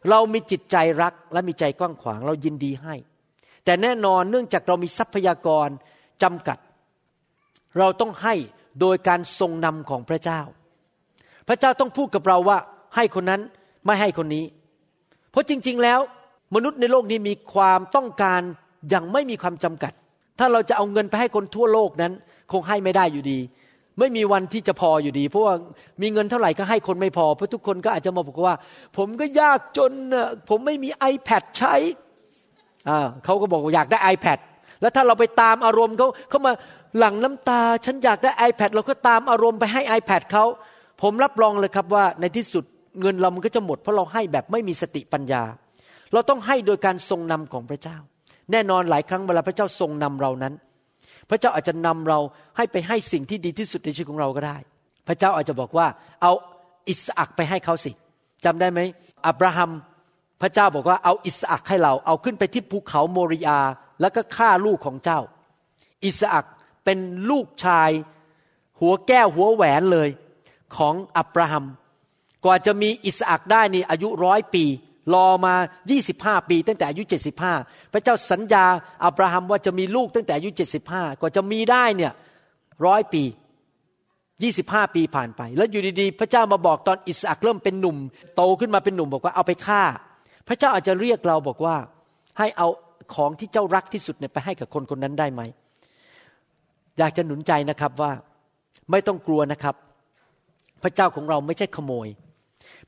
[0.09, 2.95] เรามีจิตใจรักและมีใจกว้างขวาง เรายินดีให้
[3.65, 5.67] แต่แน่นอนเนื่องจากเรามีทรัพยากร
[6.23, 6.57] จำกัด
[7.79, 8.35] เราต้องให้
[8.81, 10.41] โดยการทรงนำของพระเจ้า
[11.47, 12.57] พระเจ้าต้องพูดกับเราว่า
[12.95, 13.41] ให้คนนั้น
[13.85, 14.45] ไม่ให้คนนี้
[15.31, 15.99] เพราะจริง ๆ แล้ว
[16.55, 18.41] มนุษย์ในโลกนี้มีความต้องการ
[18.89, 19.93] อย่างไม่มีความจำกัด
[20.39, 22.13] ถ้าเราจะเอาเงินไปให้คนทั่วโลกนั้น
[22.51, 23.39] คงให้ไม่ได้อยู่ดี
[23.99, 25.53] ไม่มีวันที่จะพออยู่ดี เพราะว่า
[26.01, 28.55] มีเงินเท่าไหร่ก็ให้คนไม่พอ เพราะทุกคนก็อาจจะมาบอกว่า
[28.97, 29.91] ผมก็ยากจน
[30.49, 31.75] ผมไม่มี iPad ใช้
[33.25, 34.39] เขาก็บอกว่าอยากได้ iPad
[34.81, 36.53] แล้วถ้าเราไปตามอารมณ์เขาเขามา
[36.97, 40.45] หลั่งน้ำตา ฉันอยากได้ iPad เราก็ตามอารมณ์ไปให้ iPad เขา
[41.01, 42.63] ผมรับรองเลยครับว่าในที่สุด
[43.01, 45.43] เงินเรามันก็จะหมด เพราะเราให้แบบไม่มีสติปัญญา
[46.13, 47.97] เราต้องให้โดยการทรงนำของพระเจ้า
[48.51, 50.53] แน่นอนหลายครั้งเวลาพระเจ้าทรงนำเรานั้น
[51.29, 52.19] พระเจ้าอาจจะนำเรา
[52.57, 54.57] ให้ไปให้สิ่งที่ดีที่สุดในชีวิตของเราก็ได้
[55.07, 55.87] พระเจ้าอาจจะบอกว่า
[56.21, 56.31] เอา
[56.89, 57.91] อิสอักไปให้เขาสิ
[58.45, 58.79] จำได้ไหม
[59.27, 59.71] อับราฮัม
[60.41, 63.57] พระเจ้าบอกว่าเอาอิสอักให้เรา เอาขึ้นไปที่ภูเขาโมริยา
[64.01, 65.21] แล้วก็ฆ่าลูกของเจ้า
[66.05, 66.45] อิสอัก
[66.85, 67.91] เป็นลูกชาย
[68.79, 70.09] หัวแก้วหัวแหวนเลย
[70.75, 71.65] ของอับราฮัม
[72.45, 74.65] กว่าจะมีอิสอักได้นี่อายุร้อยปี
[75.13, 75.55] รอมา
[76.01, 77.03] 25 ปี ตั้งแต่อายุ
[77.51, 78.65] 75 พระเจ้าสัญญา
[79.05, 80.49] อับราฮัมว่าจะมีลูกตั้งแต่อายุ
[80.85, 82.13] 75 กว่าจะมีได้เนี่ย
[82.85, 83.23] ร้อยปี
[84.09, 87.97] 25 ปีผ่านไป แล้วอยู่ดีๆ พระเจ้ามาบอกตอนอิสอักเริ่มเป็นหนุ่ม
[88.35, 89.83] โตขึ้นมาเป็นหนุ่มบอกว่าเอาไปฆ่า
[90.47, 91.75] พระเจ้าอาจจะเรียกเราบอกว่า
[92.37, 92.67] ให้เอา
[93.13, 95.41] ของที่เจ้ารักที่สุดเนี่ยไปให้กับคนคนนั้นได้ไหม
[96.97, 98.11] อยากจะหนุนใจนะครับว่า
[98.91, 99.75] ไม่ต้องกลัวนะครับ
[100.83, 102.07] พระเจ้าของเราไม่ใช่ขโมย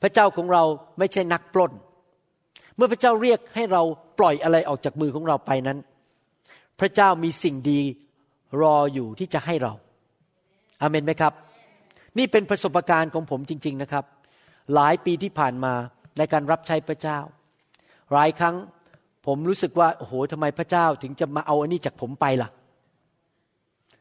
[0.01, 0.63] พระเจ้าของเรา
[0.99, 1.71] ไม่ใช่นักปล้น
[2.75, 3.81] เมื่อพระเจ้าเรียกให้เรา
[4.19, 5.77] ปล่อยอะไรออกจากมือของเราไปนั้น
[6.79, 7.81] พระเจ้ามีสิ่งดี
[8.61, 9.73] รออยู่ที่จะให้เรา
[10.81, 11.33] อาเมนไหมครับ
[12.17, 14.05] นี่เป็นประสบการณ์ของผมจริง ๆนะครับ
[14.73, 15.73] หลายปีที่ผ่านมา
[16.17, 17.19] ในการรับใช้พระเจ้า
[18.13, 18.55] หลายครั้ง
[19.27, 22.49] ผมรู้สึกว่าโอ้โหทำไมพระเจ้าถึงจะมาเอาอันนี้จากผมไปล่ะ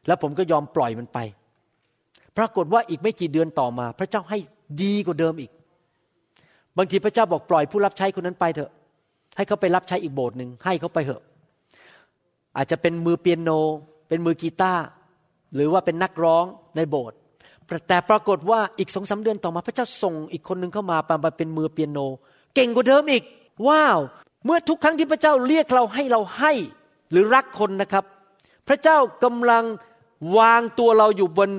[0.07, 1.19] แล้วผมก็ยอมปล่อยมันไป
[2.37, 4.37] ปรากฏว่าอีกไม่กี่เดือนต่อมา พระเจ้าให้
[4.83, 5.51] ดีกว่าเดิมอีก
[6.77, 8.71] บางทีพระเจ้าบอกปล่อยผู้รับใช้คนนั้นไปเถอะ
[9.37, 11.21] ให้เขาไปรับใช้อีกโบสถ์หนึ่งให้เขาไปเถอะ
[12.57, 13.49] อาจจะเป็นมือเปียโน
[14.07, 14.83] เป็นมือกีตาร์
[15.55, 17.17] หรือว่าเป็นนักร้องในโบสถ์
[17.87, 21.99] แต่ปรากฏว่าอีกสองสาเดือนต่อมา พระเจ้าส่งอีกคนหนึ่งเข้ามามาเป็นมือเปียโน
[22.55, 23.23] เก่งกว่าเดิมอีก
[23.67, 23.99] ว้าว
[24.47, 26.53] เมื่อทุกครั้งที่พระเจ้าเรียกเราให้เราให้
[27.11, 28.05] หรือรักคนนะครับ
[28.67, 29.65] พระเจ้ากำลัง
[30.37, 31.49] วางตัวเราอยู่บน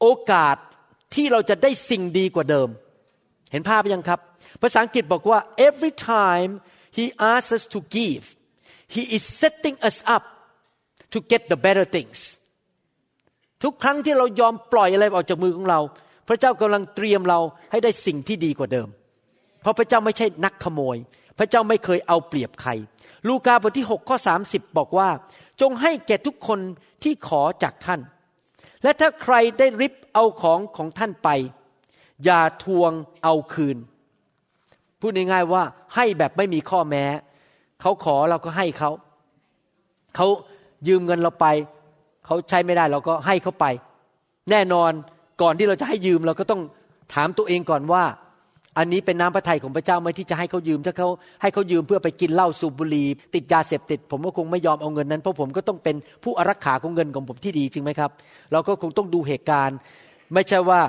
[0.00, 0.56] โอกาส
[1.14, 2.68] ที่เราจะได้สิ่งดีกว่าเดิม
[3.52, 4.20] เห็นภาพยังครับ
[4.62, 5.38] ภาษาอังกฤษบอกว่า
[5.68, 6.50] every time
[6.96, 8.24] he asks us to give
[8.94, 10.24] he is setting us up
[11.12, 12.20] to get the better things
[13.62, 15.80] ทุกครั้งที่เรายอมปล่อยอะไรออกจากมือของเรา
[16.28, 17.40] พระเจ้ากำลังเตรียมเรา
[17.70, 18.88] ให้ได้สิ่งที่ดีกว่าเดิม
[19.62, 20.96] เพราะพระเจ้าไม่ใช่นักขโมย
[21.40, 22.70] พระเจ้าไม่เคยเอาเปรียบใคร
[23.28, 25.08] ลูกาบทที่6ข้อ30 บอกว่า
[25.60, 26.58] จงให้แก่ทุกคน
[27.02, 28.00] ที่ขอจากท่าน
[28.82, 31.28] และถ้าใครได้ริบเอาของของท่านไป
[32.24, 32.92] อย่าทวง
[33.24, 33.76] เอาคืน
[35.00, 35.62] พูดง่ายๆว่า
[35.94, 37.04] ให้แบบไม่มีข้อแม้
[37.80, 38.90] เขาขอเราก็ให้เขา
[40.16, 40.26] เขา
[40.88, 41.46] ยืมเงินเราไป
[42.26, 43.66] เขาใช้ไม่ได้เราก็ให้เขาไป
[44.50, 44.92] แน่นอน
[45.42, 46.62] ก่อนที่เราจะให้ยืมเราก็ต้อง
[47.14, 48.04] ถามตัวเองก่อนว่า
[48.80, 51.08] อันนี้เป็นน้ำพระทัยของพระเจ้าไหมที่จะให้เขายืม ถ้าเขา
[51.42, 58.10] ให้เขายืมเพื่อไปกินเหล้าสูบบุหรี่ติดยาเสพติด ผมก็คงไม่ยอมเอาเงินนั้นเพราะผมก็ต้องเป็นผู้อารักขาของเงินของผมที่ดีจริงไหมครับ
[58.52, 59.76] เราก็คงต้องดูเหตุการณ์
[60.34, 60.80] ไม่ใช่ว่า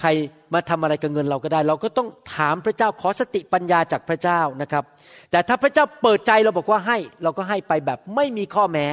[0.00, 0.08] ใคร
[0.54, 4.84] มาทำอะไรกับเงินเราก็ได้ เราก็ต้องถามพระเจ้าขอสติปัญญาจากพระเจ้านะครับ
[5.30, 8.86] แต่ถ้าพระเจ้าเปิดใจเราบอกว่าให้ เราก็ให้ไปแบบไม่มีข้อแม้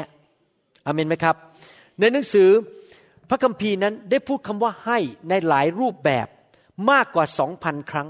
[0.86, 1.36] อเมนไหมครับ
[2.00, 2.50] ในหนังสือ
[3.30, 6.28] พระคัมภีร์นั้นได้พูดคำว่าให้ในหลายรูปแบบ
[6.92, 8.08] มากกว่าสองพันครั้ง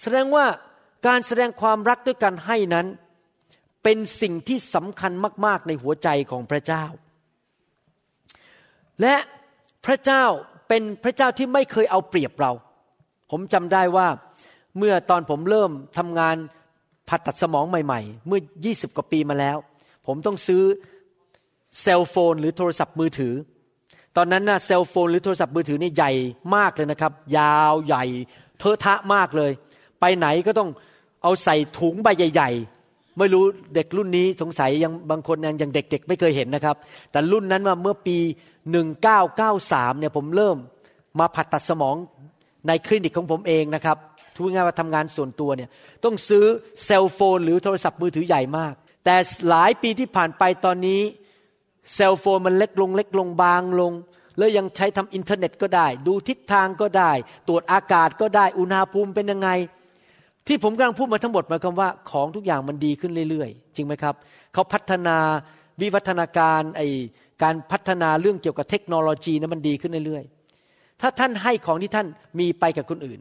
[0.00, 0.46] แสดงว่า
[1.06, 2.86] การแสดงความรักด้วยการให้นั้น
[3.82, 5.12] เป็นสิ่งที่สำคัญ
[5.46, 6.84] มาก ๆ ในหัวใจของพระเจ้า
[9.00, 9.16] และ
[9.86, 10.24] พระเจ้า
[10.68, 12.52] เป็นพระเจ้าที่ไม่เคยเอาเปรียบเรา
[13.30, 14.08] ผมจำได้ว่า
[14.78, 16.36] เมื่อตอนผมเริ่มทำงาน
[17.08, 19.56] ผ่าตัดสมองใหม่ ๆ เมื่อ 20 กว่าปีมาแล้ว
[20.06, 20.62] ผมต้องซื้อ
[21.82, 23.34] เซลโฟนหรือโทรศัพท์มือถือ
[24.16, 26.12] ตอนนั้นนะเซลโฟนหรือโทรศัพท์มือถือนี่ใหญ่
[26.56, 28.04] มากเลยนะครับ ยาวใหญ่
[28.58, 29.52] เทอะทะมากเลย
[30.02, 30.70] ไปไหนก็ต้อง
[31.22, 32.50] เอาใส่ถุงใบใหญ่
[32.84, 36.76] ๆ ไม่รู้เด็กรุ่นนี้สงสัยยังบางคนยังเด็ก ๆ ไม่เคยเห็นนะครับ
[37.10, 38.16] แต่รุ่นนั้นมาเมื่อปี
[39.08, 40.56] 1993เนี่ยผมเริ่ม
[41.18, 41.96] มาผัดตัดสมอง
[42.66, 43.96] ในคลินิกของผมเองนะครับ
[44.34, 45.68] ทุกงานมาทำงานส่วนตัวเนี่ย
[46.04, 46.44] ต้องซื้อ
[46.84, 49.16] เซลโฟน หรือโทรศัพท์มือถือใหญ่มาก แต่
[49.48, 51.00] หลายปีที่ผ่านไปตอนนี้
[51.94, 53.92] เซลโฟนมันเล็กลงเล็กลงบางลง
[54.38, 57.12] แล้วยังใช้ทำอินเทอร์เน็ตก็ได้ ดูทิศทางก็ได้
[57.48, 59.48] ตรวจอากาศก็ได้อุณหภูมิเป็นยังไง
[60.46, 64.14] ที่ผมกำลังพูดมาทั้งหมดหมายความว่าของทุกอย่างมันดีขึ้นเรื่อยๆ จริงไหมครับ
[64.52, 65.16] เขาพัฒนา
[65.80, 66.82] วิวัฒนาการไอ
[67.42, 72.06] การพัฒนาเรื่องเกี่ยวกับเทคโนโลยีนะั้นมันดีขึ้นเรื่อยๆ ถ้าท่านให้ของที่ท่าน
[72.38, 73.20] มีไปกับคนอื่น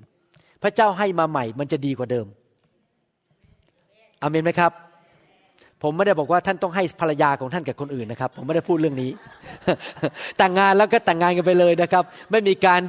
[0.63, 2.27] พระเจ้าให้มาใหม่มันจะดีกว่าเดิม
[4.21, 4.71] อเมนไหมครับ
[5.83, 9.11] ผมไม่ได้บอกว่าท่านต้องให้ภรรยาของท่านกับคนอื่นนะครับ ผมไม่ได้พูดเรื่องนี้
[10.37, 12.81] แต่งงานแล้วก็แต่งงานกันไปเลยนะครับ ไม่มีการ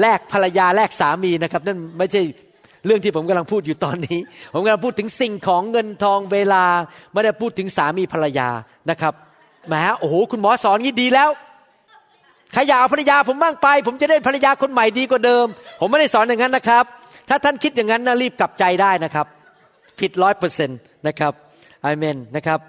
[0.00, 2.22] แลกภรรยาแลกสามีนะครับ นั่นไม่ใช่
[2.86, 4.18] เรื่องที่ผมกำลังพูดอยู่ตอนนี้
[4.52, 6.64] ผมกำลังพูดถึงสิ่งของเงินทองเวลา
[7.12, 8.48] ไม่ได้พูดถึงสามีภรรยา
[8.90, 9.14] นะครับ
[9.68, 11.30] แหมโอ้โหคุณหมอสอนงี้ดีแล้ว
[12.52, 15.46] ใครอยากเอาภรรยาผมบ้างไป ผมจะได้ภรรยาคนใหม่ดีกว่าเดิม
[15.80, 16.84] ผมไม่ได้สอนอย่างนั้นนะครับ
[17.28, 19.26] ถ้าท่านคิดอย่างนั้นนะรีบกลับใจได้นะครับ
[20.00, 21.32] ผิดร้อยเปอร์เซ็นต์นะครับ
[21.84, 22.60] อาเมนนะครับ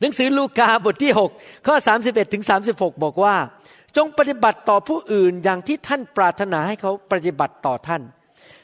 [0.00, 1.74] หนังสือลูกาบทที่ 6 ข้อ
[2.04, 3.34] 31ถึง36 บอกว่า
[3.96, 8.02] จงปฏิบัติต่อผู้อื่นอย่างที่ท่านปรารถนาให้เขาปฏิบัติต่อท่าน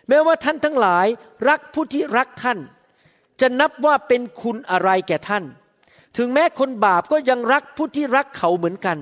[0.09, 1.07] แม้ว่าท่านทั้งหลาย
[1.49, 2.59] รักผู้ที่รักท่าน
[3.41, 5.45] จะนับว่าเป็นคุณอะไรแก่ท่าน
[6.17, 8.99] ถึงแม้คนบาปก็ยังรักผู้ที่รักเขาเหมือนกัน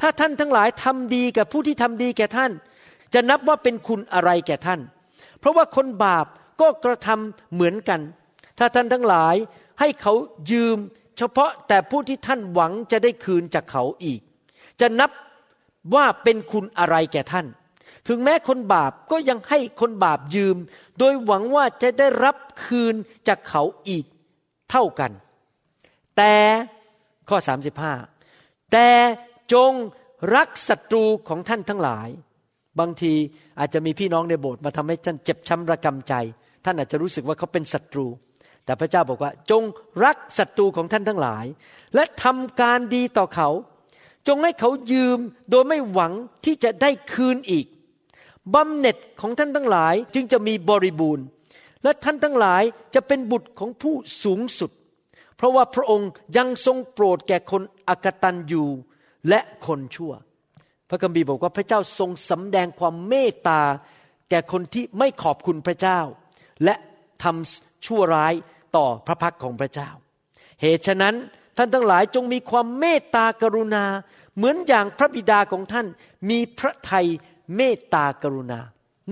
[0.00, 2.52] ถ้าท่านทั้งหลายทำดีกับผู้ที่ทำดีแก่ท่าน
[3.14, 4.80] จะนับว่าเป็นคุณอะไรแก่ท่าน
[5.38, 6.26] เพราะว่าคนบาป
[6.60, 8.00] ก็กระทำเหมือนกัน
[8.58, 9.34] ถ้าท่านทั้งหลาย
[9.80, 10.12] ให้เขา
[10.50, 10.78] ยืม
[11.18, 14.20] เฉพาะแต่ผู้ที่ท่านหวังจะได้คืนจากเขาอีก
[14.80, 15.10] จะนับ
[15.94, 17.46] ว่าเป็นคุณอะไรแก่ท่าน
[18.08, 20.56] ถึงแม้คนบาปก็ยังให้คนบาปยืม
[20.98, 22.94] โดยหวังว่าจะได้รับคืน
[23.28, 24.04] จากเขาอีก
[24.70, 25.10] เท่ากัน
[26.16, 26.34] แต่
[27.28, 27.38] ข้อ
[28.04, 28.88] 35 แต่
[29.52, 29.72] จง
[30.36, 32.08] รักศัตรูของท่านทั้งหลาย
[32.80, 33.14] บางที
[33.58, 36.14] อาจจะมีพี่น้องในโบสถ์มาทำให้ท่านเจ็บช้ำระกำใจ
[36.64, 38.06] ท่านอาจจะรู้สึกว่าเขาเป็นศัตรู
[38.64, 39.62] แต่พระเจ้าบอกว่า จง
[40.04, 41.44] รักศัตรูของท่านทั้งหลาย
[41.94, 43.48] และทำการดีต่อเขา
[44.28, 45.18] จงให้เขายืม
[45.50, 46.12] โดยไม่หวัง
[46.44, 47.66] ที่จะได้คืนอีก
[48.54, 51.24] บำเหน็จของท่านทั้งหลายจึงจะมีบริบูรณ์
[51.82, 52.62] และท่านทั้งหลาย
[52.94, 54.70] จะเป็นบุตรของผู้สูงสุด
[55.36, 58.68] เพราะว่าพระองค์ยังทรงโปรดแก่คนอกตันอยู่
[59.28, 60.12] และคนชั่ว
[60.88, 63.60] พระคัมภีร์บอกว่าพระเจ้าทรงสำแดงความเมตตา
[64.30, 66.00] แก่คนที่ไม่ขอบคุณพระเจ้า
[66.64, 66.74] และ
[67.22, 68.34] ทำชั่วร้าย
[68.76, 69.90] ต่อพระพักของพระเจ้า
[70.60, 71.14] เหตุฉะนั้น
[71.56, 73.84] ท่านทั้งหลายจงมีความเมตตากรุณา
[74.36, 75.86] เหมือนอย่างพระบิดาของท่าน
[76.30, 77.08] มีพระทัย
[77.56, 78.60] เมตตากรุณา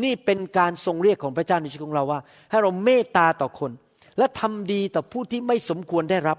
[0.02, 2.20] นี่เป็นการทรงเรียกของพระเจ้าในชีวิตของเราว่า
[2.50, 3.70] ให้เราเมตตาต่อคน
[4.18, 6.38] และทำดีต่อผู้ที่ไม่สมควรได้รับ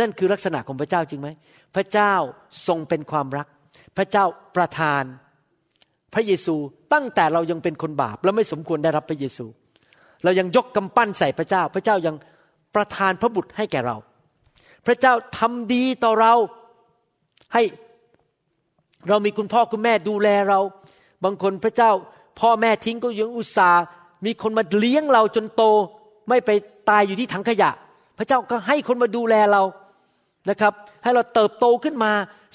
[0.00, 1.28] นั่นคือลักษณะของพระเจ้าจริงไหม
[1.74, 2.14] พระเจ้า
[2.66, 3.46] ทรงเป็นความรัก
[3.96, 4.24] พระเจ้า
[4.56, 5.04] ประทาน
[6.14, 6.56] พระเยซู
[6.92, 9.46] ตั้งแต่เรายังเป็นคนบาป และไม่สมควรได้รับพระเยซู
[10.24, 12.16] เรายังยกกำปั้นใส่พระเจ้า พระเจ้ายัง
[12.74, 13.96] ประทานพระบุตรให้แก่เรา
[14.86, 16.34] พระเจ้าทำดีต่อเรา
[17.54, 17.62] ให้
[19.08, 20.60] เรามีคุณพ่อคุณแม่ดูแลเรา
[21.24, 21.90] บางคนพระเจ้า
[22.40, 23.82] พ่อแม่ทิ้งก็ยังอุตส่าห์
[24.24, 25.62] มีคนมาเลี้ยงเราจนโต
[26.28, 26.50] ไม่ไป
[26.90, 27.70] ตายอยู่ที่ถังขยะ
[28.18, 29.62] พระเจ้าก็ให้คนมาดูแลเรา
[30.50, 32.12] นะครับ ให้เราเติบโตขึ้นมา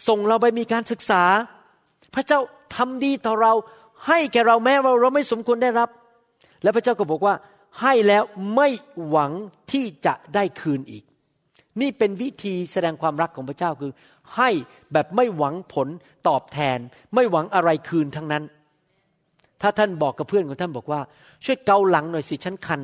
[0.07, 1.23] ส่งเราไปมีการศึกษา
[2.15, 2.39] พระเจ้า
[2.75, 3.53] ทำดีต่อเรา
[4.07, 5.89] ให้แก่เราแม้ว่าเราไม่สมควรได้รับ
[6.63, 7.35] และพระเจ้าก็บอกว่า
[7.81, 8.23] ให้แล้ว
[8.55, 8.67] ไม่
[9.07, 9.31] หวัง
[9.71, 11.03] ที่จะได้คืนอีก
[11.81, 13.91] นี่เป็นวิธีแสดงความรักของพระเจ้าคือ
[14.35, 14.49] ให้
[14.93, 15.87] แบบไม่หวังผล
[16.27, 16.77] ตอบแทน
[17.15, 18.43] ไม่หวังอะไรคืนทั้งนั้น
[19.61, 21.01] ถ้าท่านบอกกับเพื่อนของท่านบอกว่า
[21.45, 22.81] ช่วยเกาหลังหน่อยสิฉันคัน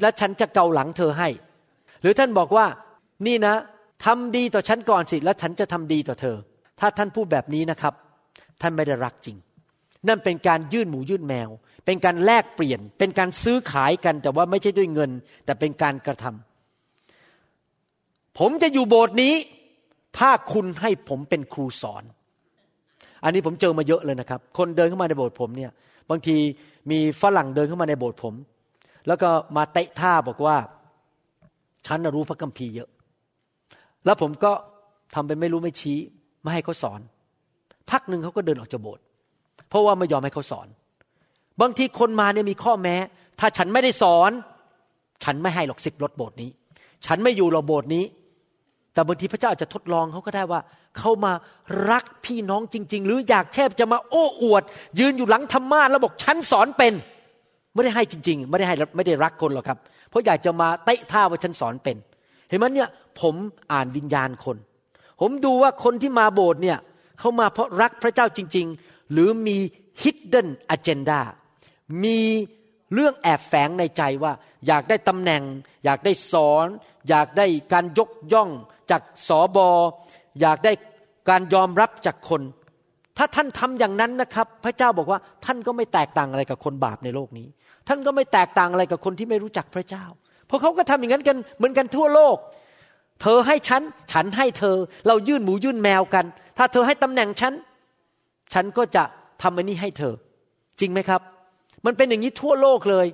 [0.00, 1.28] และฉันจะเกาหลังเธอให้
[2.02, 2.66] หรือท่านบอกว่า
[3.26, 3.54] นี่นะ
[4.04, 6.36] ทำดีต่อฉันก่อนสิแล้วฉันจะทำดีต่อเธอ
[6.80, 7.94] ถ้าท่านพูดแบบนี้นะครับ
[8.62, 9.36] ท่านไม่ได้รักจริง
[10.08, 11.48] นั่นเป็นการยื่นหมูยื่นแมว
[11.86, 15.10] เป็นการแลกเปลี่ยน เป็นการซื้อขายกันแต่ว่าไม่ใช่ด้วยเงิน
[15.44, 16.53] แต่เป็นการกระทำ
[18.38, 19.34] ผมจะอยู่โบสถ์นี้
[20.18, 22.04] ถ้าคุณให้ผมเป็นครูสอน
[23.24, 25.70] อันนี้ผมเจอมาเยอะเลยนะครับ คนเดินเข้ามาในโบสถ์ผมเนี่ย
[26.10, 26.36] บางที
[26.90, 28.34] มีฝรั่งเดินเข้ามาในโบสถ์ผม
[29.06, 30.56] แล้วก็มาเตะท่าบอกว่า
[31.86, 32.88] ฉันรู้พระคัมภีร์เยอะ
[34.04, 34.52] แล้วผมก็
[35.14, 35.98] ทำเป็นไม่รู้ไม่ชี้
[36.42, 37.00] ไม่ให้เขาสอน
[37.90, 39.02] พักหนึ่งเขาก็เดินออกจากโบสถ์
[39.68, 40.66] เพราะว่าไม่ยอมให้เขาสอน
[41.60, 42.96] บางทีคนมาเนี่ยมีข้อแม้
[43.40, 44.30] ถ้าฉันไม่ได้สอน
[45.24, 46.50] ฉันไม่ให้หรอกสิบรถโบสถ์นี้
[47.06, 48.04] ฉันไม่อยู่หรอกโบสถ์นี้
[48.94, 50.60] แต่บางทีพระเจ้าอาจจะทดลองเขาก็ได้ว่า
[50.98, 51.32] เขามา
[51.90, 54.62] รักพี่น้องจริง ๆ หรืออยากแทบจะมาโอ้อวด
[54.98, 56.92] ยืนอยู่หลังธรรมาแล้วบอกฉันสอนเป็น
[57.72, 59.78] ไม่ได้ให้จริง ๆ ไม่ได้ให้ไม่ได้รักคนหรอกครับ
[60.10, 61.96] เพราะอยากจะมาเตะท่าว่าฉันสอนเป็น
[62.48, 62.88] เห็นไหมเนี่ย
[63.20, 63.34] ผม
[63.72, 64.56] อ่านวิญญาณคน
[65.20, 66.78] ผมดูว่าคนที่มาโบสถ์เนี่ย
[67.18, 69.56] เขามาเพราะรักพระเจ้าจริง ๆ หรือมี
[70.02, 71.20] hidden agenda
[72.04, 72.18] มี
[72.94, 74.32] เรื่องแอบแฝงในใจว่า
[74.66, 75.42] อยากได้ตำแหน่ง
[75.84, 76.66] อยากได้สอน
[77.08, 78.50] อยากได้การยกย่อง
[78.90, 79.68] จากสอบอ
[80.40, 80.72] อยากได้
[81.28, 82.42] การยอมรับจากคน
[83.18, 87.46] ถ้าท่านทำอย่างนั้นนะครับ พระเจ้าบอกว่าท่านก็ไม่แตกต่างอะไรกับคนบาปในโลกนี้
[87.88, 90.04] ท่านก็ไม่แตกต่างอะไรกับคนที่ไม่รู้จักพระเจ้า
[90.46, 92.36] เพราะเขาก็ทำอย่างนั้นกันเหมือนกันทั่วโลก
[93.22, 93.82] เธอให้ฉัน
[94.12, 94.76] ฉันให้เธอ
[95.06, 96.24] เรายื่นหมูยื่นแมวกัน
[96.58, 97.52] ถ้าเธอให้ตำแหน่งฉัน
[98.54, 99.04] ฉันก็จะ
[99.42, 100.14] ทำอันนี้ให้เธอ
[100.80, 101.20] จริงไหมครับ
[101.86, 103.06] มันเป็นอย่างนี้ทั่วโลกเลย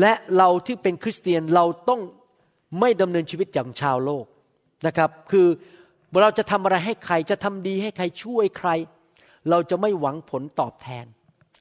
[0.00, 2.00] และเราที่เป็นคริสเตียนเราต้อง
[2.80, 4.24] ไม่ดำเนินชีวิตอย่างชาวโลก
[4.86, 5.46] นะครับ คือ
[6.22, 8.70] เราจะทำอะไรให้ใครจะทำดีให้ใครช่วยใคร
[9.50, 11.04] เราจะไม่หวังผลตอบแทน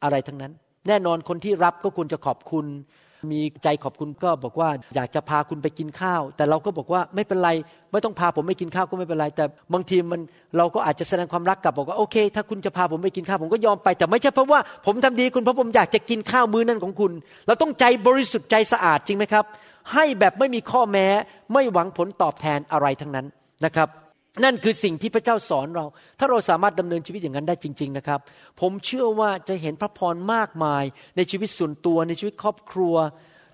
[0.04, 0.54] อะไรทั้งนั้น
[0.88, 2.66] แน่นอนคนที่รับก็ควรจะขอบคุณ
[3.32, 7.50] มีใจขอบคุณก็บอกว่าอยากจะพาคุณไปกินข้าว แต่เราก็บอกว่าไม่เป็นไร
[7.92, 10.22] ไม่ต้องพาผมไปกินข้าวก็ไม่เป็นไร แต่บางทีมัน
[10.58, 17.12] เราก็อาจจะแสดงความรักกลับบอกว่าโอเค ถ้าคุณจะพาผมไปกินข้าวผมก็ยอมไป แต่ไม่ใช่เพราะว่าผมทำดีคุณเพราะผมอยากจะกินข้าวมื้อนั้นของคุณ
[17.48, 19.46] เราต้องใจบริสุทธิ์ใจสะอาดจริงไหมครับ
[19.94, 21.08] ให้แบบไม่มีข้อแม้
[21.54, 23.26] ไม่หวังผลตอบแทนอะไรทั้งนั้น
[23.66, 23.90] นะครับ
[24.44, 25.86] นั่นคือสิ่งที่พระเจ้าสอนเรา
[26.20, 28.20] ถ้าเราสามารถดำเนินชีวิตอย่างนั้นได้จริง ๆนะครับ
[28.62, 30.84] ผมเชื่อว่าจะเห็นพระพรมากมาย
[31.16, 32.96] ในชีวิตส่วนตัวในชีวิตครอบครัว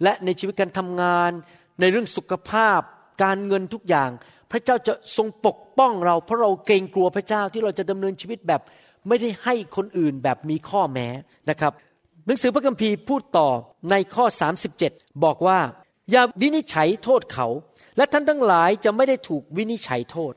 [0.03, 1.31] และในชีวิตการทำงาน
[1.79, 2.79] ในเรื่องสุขภาพ
[3.23, 4.09] การเงินทุกอย่าง
[4.51, 8.61] พระเจ้าจะทรงปกป้องเรา เพราะเราเกรงกลัวพระเจ้าที่เราจะดำเนินชีวิตแบบ
[9.07, 11.07] ไม่ได้ให้คนอื่นแบบมีข้อแม้
[11.49, 11.71] นะครับ
[12.25, 13.49] หนังสือพระคัมภีร์พูดต่อ
[13.91, 14.25] ในข้อ
[14.73, 15.59] 37 บอกว่า
[16.11, 17.47] อย่าวินิจฉัยโทษเขา
[17.97, 20.33] และท่านทั้งหลายจะไม่ได้ถูกวินิจฉัยโทษ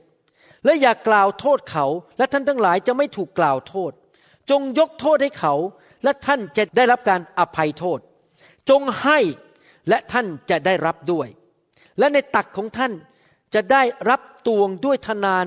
[0.65, 1.85] และอย่ากล่าวโทษเขา
[2.17, 3.91] และท่านทั้งหลายจะไม่ถูกกล่าวโทษ
[4.49, 5.53] จงยกโทษให้เขา
[6.03, 7.99] และท่านจะได้รับการอภัยโทษ
[8.69, 9.19] จงให้
[9.89, 11.27] และท่านจะได้รับด้วย
[11.99, 12.93] และในตักของท่าน
[13.53, 15.45] จะได้รับตวงด้วยทนาน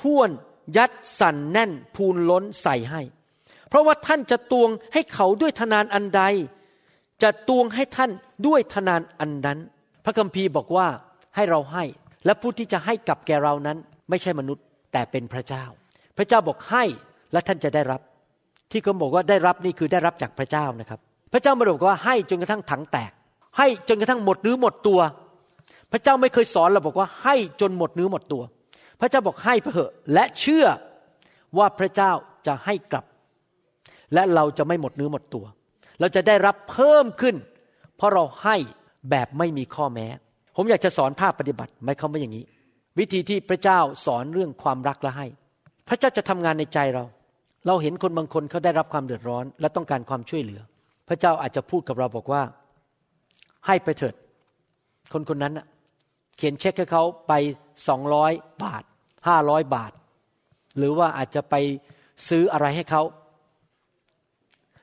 [0.00, 0.30] ท่วน
[0.76, 0.90] ยัด
[1.20, 3.02] สั่นแน่นพูนล้นใส่ให้
[3.68, 6.22] เพราะว่าท่านจะตวงให้เขาด้วยทนานอันใด
[7.22, 8.10] จะตวงให้ท่าน
[8.46, 9.58] ด้วยทนานอันนั้น
[10.04, 10.86] พระคัมภีร์บอกว่า
[11.36, 11.84] ให้เราให้
[12.24, 13.76] และผู้ที่จะให้กับแกเรานั้น
[14.10, 15.64] ไม่ใช่มนุษย์แต่เป็นพระเจ้า
[16.16, 16.84] พระเจ้าบอกให้
[17.32, 18.00] และท่านจะได้รับ
[18.72, 21.00] ที่เขาบอกว่าได้รับนี่คือได้รับจากพระเจ้านะครับ
[21.32, 23.12] พระเจ้าไม่ได้บอกว่าให้จนกระทั่งถังแตก
[23.58, 25.00] ให้จนกระทั่งหมดเนื้อหมดตัว
[25.92, 28.42] พระเจ้าไม่เคยสอนเราบอกว่าให้จนหมดเนื้อหมดตัว
[29.00, 30.66] พระเจ้าบอกให้เถอะและเชื่อ
[31.58, 32.12] ว่าพระเจ้า
[32.46, 33.04] จะให้กลับ
[34.14, 35.44] และเราจะไม่หมดเนื้อหมดตัว
[36.00, 37.36] เราจะได้รับเพิ่มขึ้น
[37.96, 38.56] เพราะเราให้
[39.10, 40.06] แบบไม่มีข้อแม้
[40.56, 42.44] ผมอยากจะสอนภาพปฏิบัติไม่เขาม่อย่างนี้
[42.98, 45.26] วิธีที่พระเจ้าสอนเรื่องความรักและให้
[45.88, 47.04] พระเจ้าจะทำงานในใจเรา
[47.66, 50.60] เราเห็นคนบางคนเขาได้รับความเดือดร้อน และต้องการความช่วยเหลือ
[51.08, 52.42] พระเจ้าอาจจะพูดกับเราบอกว่า
[53.66, 54.14] ให้ไปเถิด
[55.12, 55.54] คนคนนั้น
[56.36, 57.32] เขียนเช็คให้เขาไป
[57.88, 58.32] สองร้อย
[58.62, 58.82] บาท
[59.28, 59.92] ห้าร้อยบาท
[60.78, 61.54] หรือว่าอาจจะไป
[62.28, 63.02] ซื้ออะไรให้เขา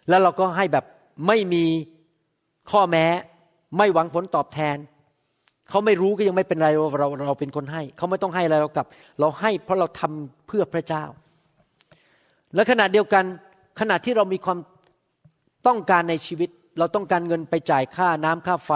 [0.09, 0.85] แล้วเราก็ให้แบบ
[1.27, 1.65] ไม่มี
[2.71, 3.05] ข้อแม้
[3.77, 4.77] ไม่หวังผลตอบแทน
[5.69, 8.87] เขาไม่รู้ก็ยังไม่เป็นไรเราเราเราเป็นคนให้ เขาไม่ต้องให้อะไรเรากลับ
[9.19, 11.03] เราให้เพราะเราทำเพื่อพระเจ้า
[12.55, 13.23] และขณะเดียวกัน
[13.79, 14.59] ขณะที่เรามีความ
[15.67, 16.49] ต้องการในชีวิต
[16.79, 18.71] เราต้องการเงินไปจ่ายค่าน้ำค่าไฟ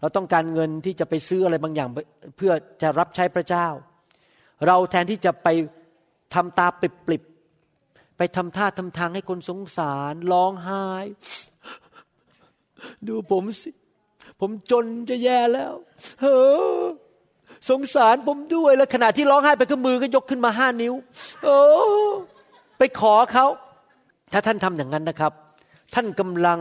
[0.00, 1.88] เราต้องการเงินที่จะไปซื้ออะไรบางอย่าง
[2.36, 3.66] เพื่อจะรับใช้พระเจ้า
[4.66, 5.48] เราแทนที่จะไป
[6.34, 6.82] ทำตาป
[7.12, 10.84] ริบๆไปทำท่าทำทางให้คนสงสารร้องไห้
[13.08, 13.70] ดูผมสิ
[14.40, 15.72] ผมจนจะแย่แล้ว
[16.20, 16.36] เฮ้
[16.82, 16.84] อ
[17.70, 20.94] สงสารผมด้วยแล้วขณะที่ร้องไห้ไปก็มือก็ยกขึ้นมาห้านิ้ว
[21.42, 21.56] โอ้
[22.78, 23.46] ไปขอเขา
[24.32, 25.32] ถ้าท่านทำอย่างนั้นนะครับ
[25.94, 26.58] ท่านกำลัง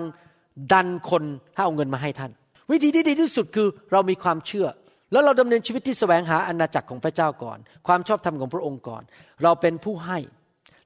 [0.73, 2.31] ดันคนให้เอาเงินมาให้ท่าน
[2.71, 4.67] วิธีที่ดีที่สุดคือเรามีความเชื่อ
[5.11, 7.57] แล้วเราดำเนินชีวิตที่แสวงหาอาณาจักรของพระเจ้าก่อน
[7.87, 9.03] ความชอบธรรมของพระองค์ก่อน
[9.43, 10.17] เราเป็นผู้ให้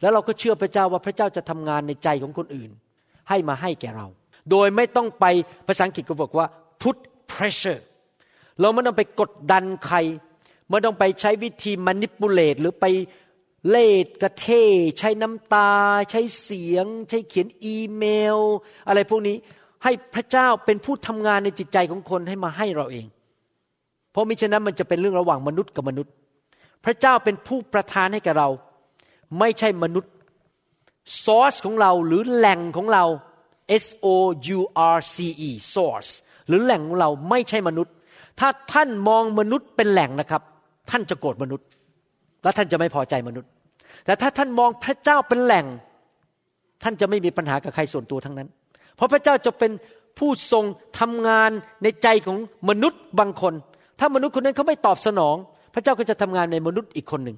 [0.02, 2.72] แล้วเราก็เชื่อพระเจ้าว่าพระเจ้าจะทำงานในใจของคนอื่น
[3.30, 4.08] ให้มาให้แก่เรา
[4.52, 5.26] โดยไม่ต้องไป
[5.68, 6.46] ภาษาอังกฤษก็บอกว่า
[6.82, 6.98] put
[7.32, 7.82] pressure
[8.60, 9.98] เราไม่ต้องไปกดดันใคร
[10.70, 12.86] ไม่ต้องไปใช้วิธี manipulate หรือไป
[13.70, 13.88] เล่
[14.22, 14.48] กระเท
[15.00, 15.72] ใช้น้ำตา
[16.12, 18.04] ใช้เสียง ใช้เขียนอีเม
[18.36, 18.38] ล
[18.88, 19.36] อะไรพวกนี้
[19.84, 23.06] ให้พระเจ้าเป็นผู้ทำงานในจิตใจของคนให้มาให้เราเอง
[24.12, 26.14] เพราะมิฉะนั้นมันจะเป็นเรื่องระหว่างมนุษย์กับมนุษย์
[26.86, 28.50] พระเจ้าเป็นผู้ประทานให้แก่เรา
[29.40, 30.12] ไม่ใช่มนุษย์
[31.24, 33.06] ซอสของเราหรือแหล่งของเรา
[33.84, 34.08] S O
[34.58, 34.60] U
[34.96, 35.16] R C
[35.48, 36.12] E source
[36.48, 37.94] หรือแหล่งของเราไม่ใช่มนุษย์
[38.40, 40.42] ถ้าท่านมองมนุษย์เป็นแหล่งนะครับ
[40.92, 41.68] ท่านจะโกรธมนุษย์
[42.44, 43.50] และท่านจะไม่พอใจมนุษย์
[44.06, 45.66] แต่ถ้าท่านมองพระเจ้าเป็นแหล่ง
[46.84, 48.50] ท่านจะไม่มีปัญหากับใครส่วนตัวทั้งนั้น
[48.96, 49.72] เพราะพระเจ้าจะเป็น
[50.20, 50.66] ผู้ทรง
[51.00, 51.52] ทำงาน
[51.84, 52.38] ในใจของ
[52.70, 53.54] มนุษย์บางคน
[54.00, 55.36] ถ้ามนุษย์คนนั้นเขาไม่ตอบสนอง
[55.74, 57.38] พระเจ้าก็จะทำงานในมนุษย์อีกคนหนึ่ง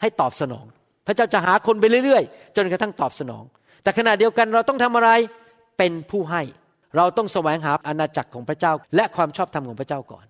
[0.00, 0.64] ให้ตอบสนอง
[1.06, 3.44] พระเจ้าจะหาคนไปเรื่อยๆ จนกระทั่งตอบสนอง
[3.84, 5.10] แต่ขณะเดียวกันเราต้องทำอะไร
[5.78, 6.42] เป็นผู้ให้
[6.96, 10.24] เราต้องแสวงหาอาณาจักรของพระเจ้า และความชอบธรรมของพระเจ้าก่อน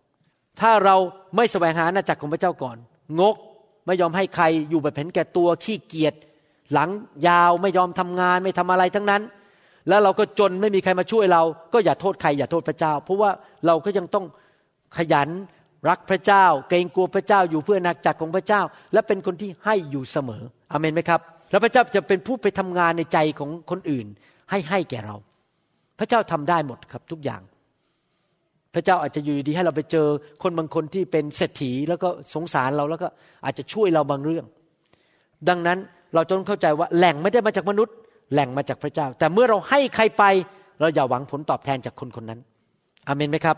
[0.61, 0.97] ถ้าเรา
[1.37, 2.77] ไม่แสวงหาอาณาจักรของพระเจ้าก่อน
[3.21, 3.37] งก
[3.87, 6.15] ไม่ยอมให้ใครอยู่แบบเห็นแก่ตัวขี้เกียจ
[6.73, 6.91] หลัง
[7.29, 9.23] ยาวไม่ยอมทำงานไม่ทำอะไรทั้งนั้น
[9.89, 11.43] แล้วเราก็จนไม่มีใครมาช่วยเรา
[11.73, 13.31] ก็อย่าโทษใครอย่าโทษพระเจ้า เพราะว่า
[13.67, 14.25] เราก็ยังต้อง
[14.97, 15.29] ขยัน
[15.89, 18.61] รักพระเจ้า เกรงกลัวพระเจ้าอยู่เพื่ออาณาจักรของพระเจ้า
[18.93, 20.43] และเป็นคนที่ให้อยู่เสมอ
[20.73, 21.21] อเมนไหมครับ
[21.55, 24.07] แล้วพระเจ้าจะเป็นผู้ไปทำงานในใจของคนอื่น
[24.51, 25.17] ให้ให้แก่เรา
[25.99, 27.43] พระเจ้าทำได้หมดครับทุกอย่าง
[28.75, 30.07] พระเจ้าอาจจะอยู่ดีให้เราไปเจอ
[30.43, 33.09] คนบางคนที่เป็นเศรษฐีแล้วก็สงสารเราแล้วก็
[33.45, 34.45] อาจจะช่วยเราบางเรื่อง
[35.49, 35.79] ดังนั้น
[36.15, 37.95] เราต้องเข้าใจว่าแหล่งไม่ได้มาจากมนุษย์
[38.33, 40.25] แหล่งมาจากพระเจ้า แต่เมื่อเราให้ใครไป
[40.81, 42.41] เราอย่าหวังผลตอบแทนจากคนคนนั้น
[43.09, 43.57] อเมนไหมครับ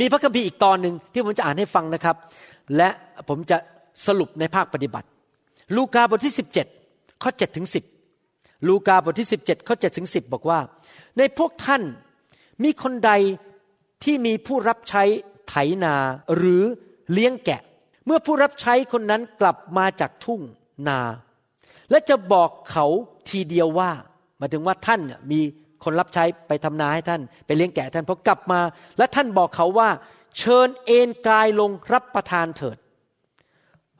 [0.00, 2.16] มีพระคัมภีร์อีกตอนหนึ่งที่ผมจะอ่านให้ฟังนะครับ
[2.76, 2.88] และ
[3.28, 3.56] ผมจะ
[4.06, 5.08] สรุปในภาคปฏิบัติ
[5.76, 6.34] ลูกาบทที่
[6.78, 7.68] 17 ข้อ7ถึง
[8.16, 10.60] 10 ลูกาบทที่ 17 ข้อ7ถึง10 บอกว่า
[11.18, 11.82] ในพวกท่าน
[12.62, 13.12] มีคนใด
[14.04, 15.02] ที่มีผู้รับใช้
[15.48, 15.54] ไถ
[15.84, 15.94] นา
[16.36, 16.62] หรือ
[17.12, 17.62] เลี้ยงแกะ
[18.06, 20.40] เมื่อผู้รับใช้คนนั้นกลับมาจากทุ่ง
[20.88, 21.00] นา
[21.90, 22.86] และจะบอกเขา
[23.28, 23.90] ทีเดียวว่า
[24.38, 25.00] หมายถึงว่าท่าน
[25.30, 25.40] มี
[25.84, 28.60] คนรับใช้ไปทำนาให้ท่าน ไปเลี้ยงแกะท่านพอกลับมา
[28.98, 29.88] และท่านบอกเขาว่า
[30.38, 32.76] เชิญเอนกายลงรับประทานเถิด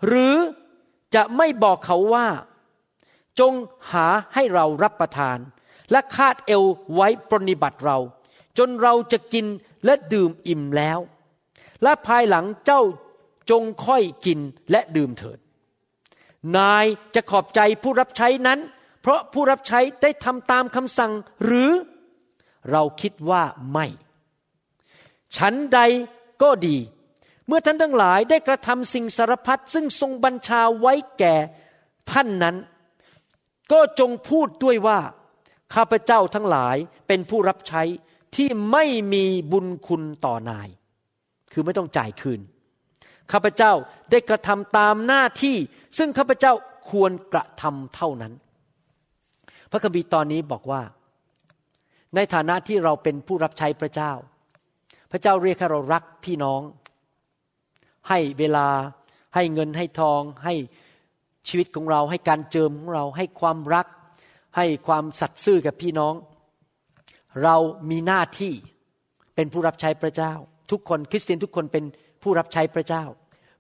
[0.07, 0.37] หรือ
[1.15, 2.27] จะไม่บอกเขาว่า
[3.41, 3.53] จง
[3.93, 5.39] หาให้เรารับประทาน
[5.91, 7.99] และคาดเอวไว้ปรนิบัติเรา
[8.59, 9.47] จนเราจะกิน
[9.85, 10.99] และดื่มอิ่มแล้ว
[11.83, 12.83] และภายหลังเจ้า
[13.51, 14.41] จงค่อยกิน
[14.71, 15.39] และดื่มเถิด
[16.57, 16.85] นาย
[17.15, 18.59] จะขอบใจผู้รับใช้นั้น
[19.01, 21.13] เพราะผู้รับใช้ได้ทำตามคำสั่ง
[21.45, 21.71] หรือ
[22.71, 23.43] เราคิดว่า
[23.73, 23.87] ไม่
[25.37, 25.81] ฉันใด
[26.43, 26.77] ก็ดี
[27.49, 31.35] เมื่อท่านทั้งหลายได้กระทำสิ่งสารพัดซึ่งทรงบัญชาไว้แก่
[32.13, 32.57] ท่านนั้น
[33.73, 34.99] ก็จงพูดด้วยว่า
[35.75, 36.77] ข้าพเจ้าทั้งหลาย
[37.09, 37.83] เป็นผู้รับใช้
[38.37, 40.69] ที่ไม่มีบุญคุณต่อนาย
[41.53, 42.41] คือไม่ต้องจ่ายคืน
[43.33, 43.73] ข้าพเจ้า
[44.11, 45.57] ได้กระทำตามหน้าที่
[45.99, 46.53] ซึ่งข้าพเจ้า
[46.91, 48.33] ควรกระทำเท่านั้น
[49.71, 50.83] พระคัมภีร์ตอนนี้บอกว่า
[52.15, 54.13] ในฐานะที่เราเป็นผู้รับใช้พระเจ้า
[55.11, 56.61] พระเจ้าเรียกให้เรารักพี่น้อง
[58.09, 58.67] ให้เวลา
[59.35, 60.55] ให้เงินให้ทอง ให้
[61.49, 63.87] ชีวิตของเรา ให้การเจิมของเรา ให้ความรัก
[64.57, 66.15] ให้ความสัตย์ซื่อกับพี่น้อง
[67.45, 67.57] เรา
[67.91, 68.53] มีหน้าที่
[69.35, 70.33] เป็นผู้รับใช้พระเจ้า
[70.71, 71.85] ทุกคนคริสเตียนทุกคนเป็น
[72.23, 73.05] ผู้รับใช้พระเจ้า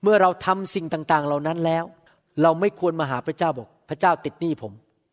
[0.03, 1.84] เมื่อเราทำสิ่งต่าง ๆ เหล่านั้นแล้ว
[2.42, 4.72] เราไม่ควรมาหาพระเจ้าบอก พระเจ้าติดหนี้ผม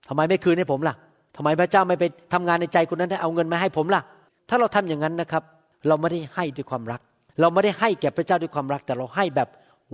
[0.09, 0.95] ทำไมไม่คืนให้ผมล่ะ
[1.35, 4.01] ทำไมพระเจ้าไม่ไปทำงานในใจคนนั้นให้เอาเงินมาให้ผมล่ะ
[4.49, 5.43] ถ้าเราทำอย่างนั้นนะครับ
[5.87, 7.01] เราไม่ได้ให้ด้วยความรัก
[7.39, 9.49] เราไม่ได้ให้แก่พระเจ้าด้วยความรักแต่เราให้แบบ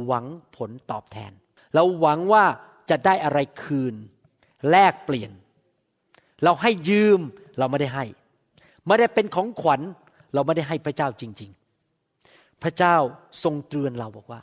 [0.05, 0.25] หวัง
[0.55, 1.31] ผลตอบแทน
[1.75, 2.43] เราหวังว่า
[2.89, 3.95] จะได้อะไรคืน
[4.69, 5.31] แลกเปลี่ยน
[6.43, 7.19] เราให้ยืม
[7.59, 8.05] เราไม่ได้ให้
[8.87, 9.81] ไม่ได้เป็นของขวัญ
[10.33, 11.51] เราไม่ได้ให้พระเจ้าจริง
[12.05, 12.95] ๆ พระเจ้า
[13.43, 14.41] ทรงเตือนเราบอกว่า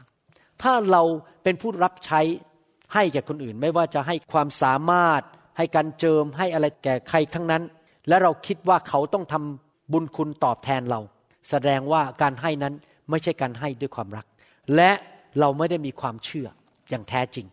[0.63, 1.03] ถ้าเรา
[1.43, 2.21] เป็นผู้รับใช้
[2.95, 5.23] ให้แก่คนอื่น ไม่ว่าจะให้ความสามารถ
[5.59, 7.63] ให้การเจิมให้อะไรแก่ใครทั้งนั้น
[8.09, 11.01] และเราคิดว่าเขาต้องทำบุญคุณตอบแทนเรา
[11.51, 12.75] แสดงว่าการให้นั้น
[13.11, 14.27] ไม่ใช่การให้ด้วยความรัก
[14.77, 14.91] และ
[15.41, 16.49] เราไม่ได้มีความเชื่อ
[16.91, 17.47] อย่างแท้จริง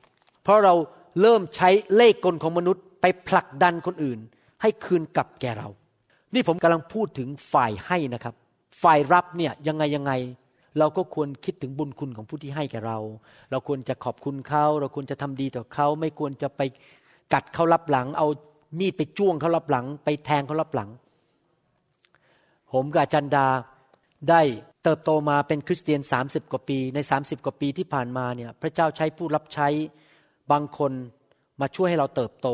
[0.43, 0.73] เพราะเรา
[1.21, 4.19] เริ่มใช้เล่ห์กลของมนุษย์ไปผลักดันคนอื่น
[4.61, 5.69] ให้คืนกลับแก่เรา
[6.33, 8.35] นี่ผมกำลังพูดถึงฝ่ายให้นะครับ
[8.83, 10.11] ฝ่ายรับเนี่ยยังไงยังไง
[10.79, 12.99] เราก็ควรคิดถึงบุญคุณของผู้ที่ให้แก่เรา
[13.51, 16.61] เราควรจะขอบคุณเขาเราควรจะทำดีต่อเขาไม่ควรจะไป
[17.33, 18.27] กัดเขารับหลัง เอา
[18.79, 20.89] มีดไปจ้วงเขารับหลัง ไปแทงเขารับหลัง
[22.71, 23.47] ผมกับจันดา
[24.29, 24.41] ได้
[24.85, 29.67] เติบโตมาเป็นคริสเตียน 30 กว่าปี ใน 30 กว่าปีที่ผ่านมาเนี่ยพระเจ้าใช้ผู้รับใช้
[30.51, 30.91] บางคน
[31.61, 32.47] มาช่วยให้เราเติบโต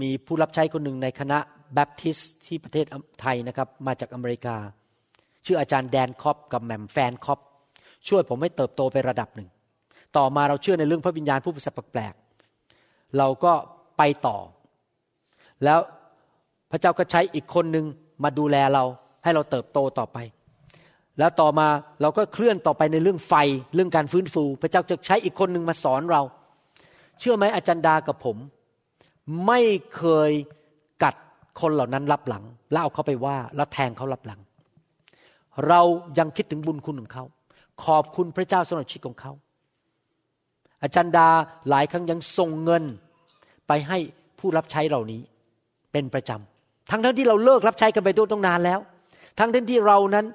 [0.00, 1.38] มีผู้รับใช้คนหนึ่งในคณะ
[1.74, 2.86] แบปทิสที่ประเทศ
[3.20, 4.56] ไทยนะครับมาจากอเมริกา
[5.46, 7.40] ชื่ออาจารย์แดนคอปกับแหม่มแฟนคอป
[8.08, 9.48] ช่วยผมให้เติบโตไประดับหนึ่ง
[10.16, 13.52] ต่อมาเราเชื่อในเรื่องพระวิญญาณผู้ประเสริฐแปลกๆเราก็
[13.98, 14.38] ไปต่อ
[15.64, 15.78] แล้ว
[16.70, 17.86] พระเจ้าก็ใช้อีกคนหนึ่ง
[18.24, 18.84] มาดูแลเรา
[19.24, 20.18] ให้เราเติบโตต่อไป
[21.18, 21.68] แล้วต่อมา
[22.02, 23.34] เราก็เคลื่อนต่อไปในเรื่องไฟ
[23.74, 26.22] เรื่องการฟื้นฟู พระเจ้าจะใช้อีกคนหนึ่งมาสอนเรา
[27.20, 28.36] เชื่อไหมอาจารย์ดากับผม
[29.46, 29.60] ไม่
[29.96, 30.30] เคย
[31.02, 31.14] กัด
[31.60, 34.40] คนเหล่านั้นรับหลัง แล้วเอาเขาไปว่าแล้วแทงเขารับหลัง
[35.68, 35.80] เรา
[36.18, 37.24] ยังคิดถึงบุญคุณของเขา
[37.84, 39.32] ขอบคุณพระเจ้าสำหรับชีวิตของเขา
[40.82, 41.28] อาจารย์ดา
[41.68, 42.84] หลายครั้งยังส่งเงิน
[43.68, 43.98] ไปให้
[44.38, 45.20] ผู้รับใช้เหล่านี้
[45.92, 48.78] เป็นประจำทั้งทั้งที่เราเลิกรับใช้กันไปโดยต้องนานแล้ว
[49.38, 50.26] ทั้งทั้งที่เรานั้น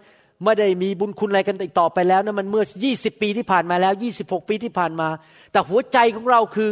[0.44, 2.64] ไม่ได้มีบุญคุณอะไรกันอีกต่อไปแล้วนะมันเมื่อ
[2.94, 5.10] 20 ปีที่ผ่านมาแล้ว 26 ปีที่ผ่านมา
[5.52, 6.72] แต่หัวใจของเราคือ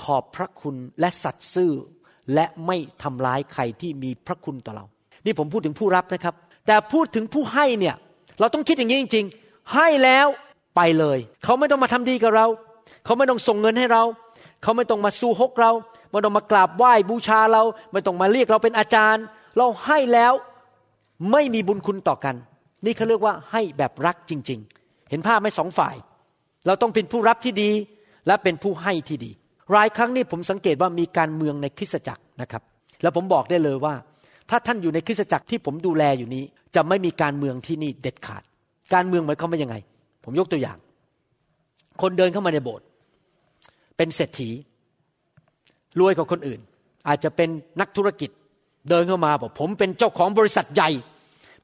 [0.00, 1.72] ขอบพระคุณและสัตย์ซื่อ
[2.34, 4.84] และไม่ทำร้ายใครที่มีพระคุณต่อเรา
[5.24, 6.34] นี่ผมพูดถึงผู้รับนะครับ
[6.66, 7.94] แต่พูดถึงผู้ให้เนี่ย
[8.40, 10.26] เราต้องคิดอย่างนี้จริง ๆ ให้แล้ว
[10.76, 12.46] ไปเลย เขาไม่ต้องมาทำดีกับเรา
[13.04, 14.02] เขาไม่ต้องส่งเงินให้เรา
[14.62, 15.72] เขาไม่ต้องมาสู้ฮกเรา
[16.10, 17.62] ไม่ต้องมากราบไหว้บูชาเรา
[17.92, 19.24] ไม่ต้องมาเรียกเราเป็นอาจารย์
[19.56, 20.32] เราให้แล้ว
[21.32, 22.34] ไม่มีบุญคุณต่อกัน
[22.84, 25.96] นี่เขาเรียกว่าให้แบบรักจริง ๆ เห็นภาพไหมสองฝ่าย
[26.66, 27.70] เราต้องเป็นผู้รับที่ดี
[28.26, 29.30] และเป็นผู้ให้ที่ดี
[29.72, 32.62] หลายครั้งนี่ผมสังเกตว่ามีการเมืองในคริสตจักรนะครับ
[33.02, 33.94] แล้วผมบอกได้เลยว่า
[34.50, 38.42] ถ้าท่านอยู่ในคริสตจักรที่ผมดูแลอยู่นี้ จะไม่มีการเมืองที่นี่เด็ดขาด
[38.94, 39.76] การเมืองหมายความว่ายังไง
[40.24, 40.78] ผมยกตัวอย่าง
[42.02, 42.86] คนเดินเข้ามาในโบสถ์
[43.96, 44.50] เป็นเศรษฐี
[46.00, 46.60] รวยกว่าคนอื่น
[47.08, 47.48] อาจจะเป็น
[47.80, 48.30] นักธุรกิจ
[48.88, 50.90] เดินเข้ามาบอกผมเป็นเจ้าของบริษัทใหญ่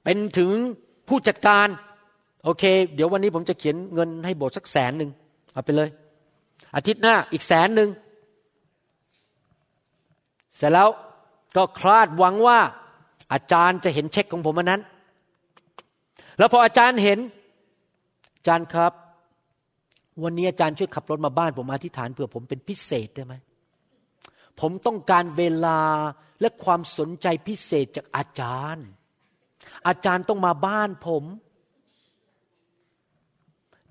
[0.04, 0.50] เป็นถึง
[1.10, 1.66] ผู้จัดการ
[2.44, 5.10] โอเค เดี๋ยววันนี้ผมจะเขียนเงินให้โบสถ์สักแสนหนึ่ง
[5.52, 5.88] เอาไปเลย
[6.76, 7.90] อาทิตย์หน้าอีกแสนหนึ่ง
[10.56, 10.88] เสร็จแล้ว
[11.56, 12.58] ก็คลาดหวังว่า
[13.32, 14.80] อาจารย์จะเห็นเช็คของผมนั้น
[16.38, 17.18] แล้วพออาจารย์เห็น
[18.36, 18.92] อาจารย์ครับ
[20.22, 23.34] วันนี้อาจารย์ช่วยขับรถมาบ้านผมอธิษฐานเผื่อผมเป็นพิเศษได้ไหม
[24.60, 25.80] ผมต้องการเวลา
[26.40, 28.86] และความสนใจพิเศษจากอาจารย์
[29.86, 31.24] อาจารย์ต้องมาบ้านผม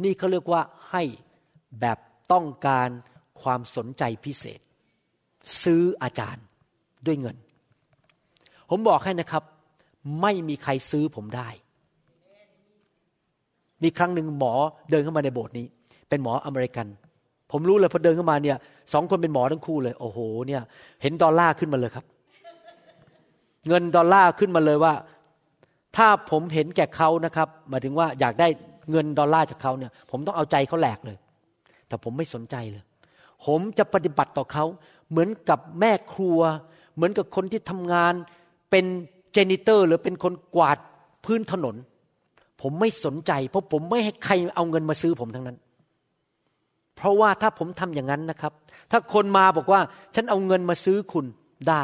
[0.03, 1.03] นี่เขาเรียกว่าให้
[1.79, 1.97] แบบ
[2.31, 2.89] ต้องการ
[3.41, 4.59] ความสนใจพิเศษ
[5.63, 6.43] ซื้ออาจารย์
[7.05, 7.37] ด้วยเงิน
[8.69, 9.43] ผมบอกให้นะครับ
[10.21, 11.49] ไม่มีใครซื้อผมได้
[13.83, 14.53] มีครั้งหนึ่งหมอ
[14.91, 15.67] เดินเข้ามาในโบสถ์นี้
[16.09, 16.87] เป็นหมออเมริกัน
[17.51, 18.57] ผมรู้เลยพอเดินเข้ามาเนี่ย
[18.93, 20.61] สองคนเป็นหมอทั้งคู่เลย โอ้โหเนี่ย
[21.01, 22.05] เห็นดอลลาร์ขึ้นมาเลยครับ
[23.67, 24.93] เงินดอลลาร์ขึ้นมาเลยว่า
[25.97, 28.47] ถ้าผมเห็นแก่เขานะครับหมายถึงว่าอยากได้
[28.91, 31.17] เงินดอลลาร์จากเขาเนี่ย ผมต้องเอาใจเขาแหลกเลย
[31.87, 32.83] แต่ผมไม่สนใจเลย
[33.45, 34.65] ผมจะปฏิบัติต่อเขา
[35.09, 36.39] เหมือนกับแม่ครัว
[36.95, 38.13] เหมือนกับคนที่ทำงาน
[38.71, 38.85] เป็น
[39.33, 40.77] เจนิเตอร์ หรือเป็นคนกวาด
[41.25, 41.75] พื้นถนน
[42.61, 45.57] ผมไม่สนใจ เพราะผมไม่ให้ใครเอาเงินมาซื้อผมทั้งนั้น
[46.95, 48.53] เพราะว่าถ้าผมทำอย่างนั้นนะครับ
[48.91, 49.81] ถ้าคนมาบอกว่า
[50.15, 51.25] ฉันเอาเงินมาซื้อคุณ
[51.69, 51.83] ได้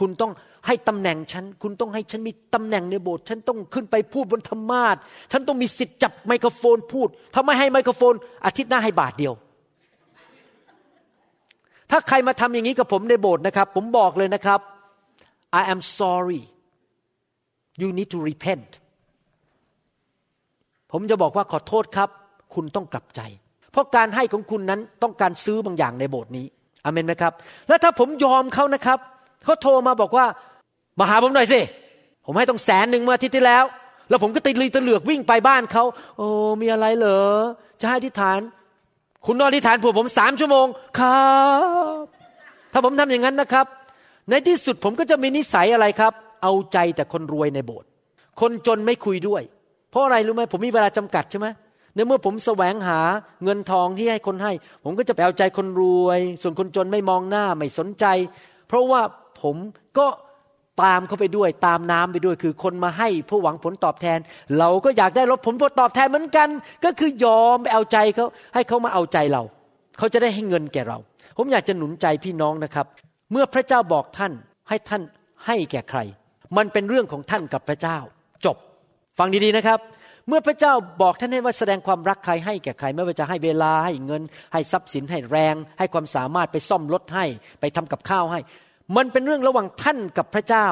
[0.00, 0.32] คุณต้อง
[0.66, 4.96] ให้ตำแหน่งฉัน คุณต้องให้ฉันมีตำแหน่งในโบสถ์ฉันต้องขึ้นไปพูดบนธรรมาท
[5.32, 8.14] ฉันต้องมีสิทธิ์จับไมโครโฟนพูดถ้าไม่ให้ไมโครโฟน
[8.46, 9.34] อาทิตย์หน้าให้บาทเดียว
[11.90, 14.60] ถ้าใครมาทำอย่างนี้กับผมในโบสถ์นะครับ ผมบอกเลยนะครับ
[15.60, 16.42] I am sorry
[17.80, 18.70] you need to repent
[20.92, 22.08] ผมจะบอกว่าขอโทษครับ
[22.54, 23.20] คุณต้องกลับใจ
[23.72, 26.46] เพราะการให้ของคุณนั้นต้องการซื้อบางอย่างในโบสถ์นี้
[26.84, 27.32] อเมนไหมครับ
[27.68, 28.98] แล้วถ้าผมยอมเขานะครับ
[29.44, 30.26] เขาโทรมาบอกว่า
[30.98, 31.60] มาหาผมหน่อยสิ
[32.26, 33.64] ผมให้ต้องแสนหนึ่งเมื่ออาทิตย์ที่แล้ว
[34.08, 35.84] แล้วผมก็ติดลีตะเหลือกวิ่งไปบ้านเขา
[36.16, 36.26] โอ้
[36.60, 37.22] มีอะไรเหรอ
[37.80, 38.40] จะให้อธิษฐาน
[39.26, 40.66] คุณนอนอธิษฐานผัวผมสามชั่วโมง
[40.98, 41.30] ครั
[42.00, 42.04] บ
[42.72, 43.66] ถ้าผมทำอย่างนั้นนะครับ
[44.30, 46.12] ในที่สุดผมก็จะมีนิสัยอะไรครับ
[46.42, 47.88] เอาใจแต่คนรวยในโบสถ์
[48.40, 49.42] คนจนไม่คุยด้วย
[49.90, 51.46] เพราะอะไรรู้ไหมผมมีเวลาจำกัดใช่ไหม
[51.94, 53.00] ในเมื่อผมแสวงหา
[53.44, 54.52] เงินทองที่ให้คนให้
[54.84, 58.04] ผมก็จะไปเอาใจคนรวย ส่วนคนจนไม่มองหน้าไม่สนใจ
[58.68, 59.02] เพราะว่า
[59.42, 59.56] ผม
[59.98, 60.06] ก็
[60.82, 64.18] ตามเขาไปด้วยตามน้ำไปด้วย คือคนมาให้เพื่อหวังผลตอบแทน
[64.58, 66.48] เราก็อยากได้รับผลตอบแทนเหมือนกัน
[66.84, 69.42] ก็คือยอมไปเอาใจเขาให้เขามาเอาใจเรา
[69.98, 70.98] เขาจะได้ให้เงินแก่เรา
[71.36, 72.86] ผมอยากจะหนุนใจพี่น้องนะครับ
[73.32, 74.32] เมื่อพระเจ้าบอกท่าน
[74.68, 75.02] ให้ท่าน
[75.46, 76.00] ให้แก่ใคร
[76.56, 77.98] มันเป็นเรื่องของท่านกับพระเจ้า
[78.44, 78.56] จบ
[79.18, 79.80] ฟังดีๆนะครับ
[80.28, 87.24] เมื่อพระเจ้าบอกท่านให้ว่าแสดงความรักใครให้แก่ใคร ไม่ว่าจะให้เวลาให้เงิน ให้ทรัพย์สินให้แรง ให้ความสามารถไปซ่อมรถให้
[87.60, 88.40] ไปทำกับข้าวให้
[88.96, 90.66] มันเป็นเรื่องระหว่างท่านกับพระเจ้า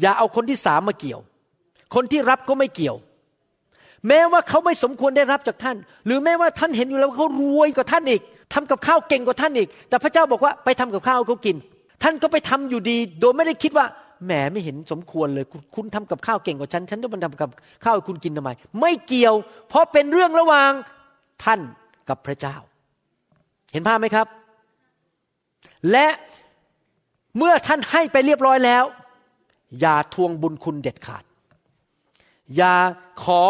[0.00, 1.20] อย่าเอาคนที่สามมาเกี่ยว
[1.94, 2.96] คนที่รับก็ไม่เกี่ยว
[4.08, 5.76] แม้ว่าเขาไม่สมควรได้รับจากท่าน
[6.06, 8.22] หรือแม้ว่าท่านเห็นอยู่แล้วเขารวยกว่าท่านอีก
[8.54, 11.56] ทำกับข้าวเก่งกว่าท่านอีก แต่พระเจ้าบอกว่าไปทำกับข้าวเขากิน
[12.02, 13.86] ท่านก็ไปทำอยู่ดี โดยไม่ได้คิดว่า
[14.24, 17.50] แหมไม่เห็นสมควรเลย คุณทำกับข้าวเก่งกว่าฉัน ฉันต้องมาทำกับ
[17.84, 19.34] ข้าวคุณกินทำไม ไม่เกี่ยว
[19.68, 20.72] เพราะเป็นเรื่องระหว่าง
[21.44, 21.60] ท่าน
[22.08, 22.56] กับพระเจ้า
[23.72, 24.26] เห็นภาพไหมครับ
[25.90, 26.06] และ
[27.38, 28.84] เมื่อท่านให้ไปเรียบร้อยแล้ว
[29.80, 31.24] อย่าทวงบุญคุณเด็ดขาด
[32.56, 32.74] อย่า
[33.24, 33.42] ขอ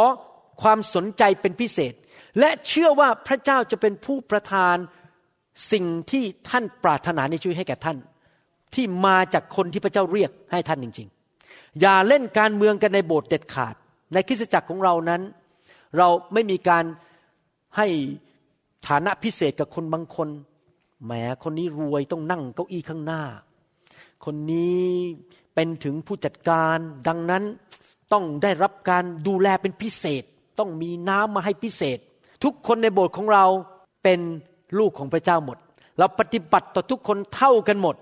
[0.63, 1.95] ความสนใจเป็นพิเศษ
[2.39, 4.77] และเชื่อว่าพระเจ้าจะเป็นผู้ประทาน
[5.73, 7.99] สิ่งที่ท่านปรารถนาในชีวิตให้แก่ท่าน
[8.75, 11.09] ที่มาจากคนที่พระเจ้าเรียกให้ท่านจริง
[11.45, 13.75] ๆ อย่าเล่นการเมืองกันในโบสถ์เด็ดขาด
[14.13, 15.23] ในคริสตจักรของเรานั้น
[15.99, 16.85] เราไม่มีการ
[17.77, 17.87] ให้
[18.89, 20.29] ฐานะพิเศษกับคนบางคน
[21.05, 21.13] แหม
[21.43, 23.23] คนนี้รวยต้องนั่งเก้าอี้ข้างหน้า
[24.25, 24.85] คนนี้
[25.55, 27.43] เป็นถึงผู้จัดการ ดังนั้น
[28.13, 30.25] ต้องได้รับการดูแลเป็นพิเศษ
[30.59, 31.99] ต้องมีน้ำมาให้พิเศษ
[32.45, 33.45] ทุกคนในโบสถ์ของเรา
[34.03, 34.21] เป็น
[34.79, 35.59] ลูกของพระเจ้าหมด
[35.99, 37.97] เราปฏิบัติต่อทุกคนเท่ากันหมด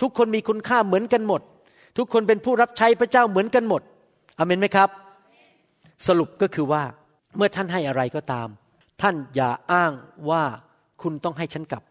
[0.00, 1.40] ทุกคนมีคุณค่าเหมือนกันหมด
[1.98, 3.82] ทุกคนเป็นผู้รับใช้พระเจ้าเหมือนกันหมด
[4.38, 4.88] อเมนไหมครับ
[6.06, 6.82] สรุปก็คือว่า
[7.36, 8.48] เมื่อท่านให้อะไรก็ตาม
[9.02, 9.92] ท่านอย่าอ้าง
[10.30, 10.42] ว่า
[11.02, 11.82] คุณต้องให้ฉันกลับ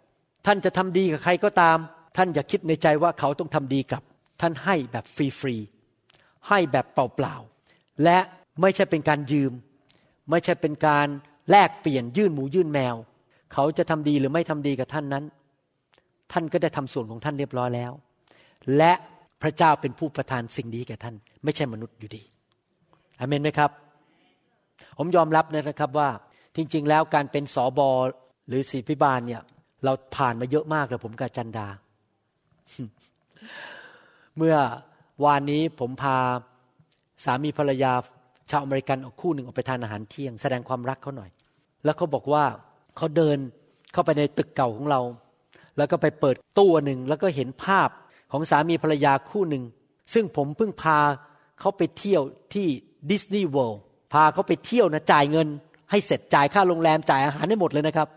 [0.45, 1.77] ท่านจะทำดีกับใครก็ตาม
[2.17, 4.01] ท่านอย่าคิดในใจว่าเขาต้องทำดีกับ
[4.41, 5.05] ท่านให้แบบ
[5.39, 8.19] ฟรีๆให้แบบเปล่าๆและ
[8.61, 9.51] ไม่ใช่เป็นการยืม
[10.29, 11.07] ไม่ใช่เป็นการ
[11.49, 12.95] แลกเปลี่ยนยื่นหมูยื่นแมว
[13.53, 15.23] เขาจะทำดีหรือไม่ทำดีกับท่านนั้น
[16.31, 17.91] ท่านก็ได้ทำส่วนของท่านเรียบร้อยแล้ว
[18.77, 18.93] และ
[19.41, 22.23] พระเจ้าเป็นผู้ประทานสิ่งดีแก่ท่าน ไม่ใช่มนุษย์อยู่ดี
[23.19, 23.71] อเมนไหมครับ
[24.97, 26.09] ผมยอมรับนะครับว่า
[26.55, 27.89] จริง ๆ แล้วการเป็นสอบอ
[28.47, 29.41] หรือศิพิบาลเนี่ย
[29.83, 31.67] เราผ่านมาเยอะมากเลยผมกับจันดา
[34.37, 34.55] เมื่อ
[35.25, 36.17] วานนี้ผมพา
[37.23, 37.93] สามีภรรยา
[38.51, 41.29] ชาวอเมริกันออกคู่หนึ่งออกไปทานอาหารเที่ยง แสดงความรักเขาหน่อย
[41.83, 42.43] แล้วเขาบอกว่า
[42.97, 43.37] เขาเดิน
[43.93, 45.01] เข้าไปในตึกเก่าของเรา
[45.77, 47.89] แล้วก็ไปเปิดตู้หนึ่งแล้วก็เห็นภาพ
[48.31, 49.63] ของสามีภรรยาคู่หนึ่ง
[50.13, 50.99] ซึ่งผมเพิ่งพา
[51.59, 52.21] เขาไปเที่ยว
[52.53, 52.67] ที่
[53.11, 53.81] ดิสนีย์เวิลด์
[54.13, 55.47] พาเขาไปเที่ยวนะจ่ายเงิน
[55.91, 58.07] ให้เสร็จจ่ายค่าโรงแรมจ่ายอาหารให้หมดเลยนะครับ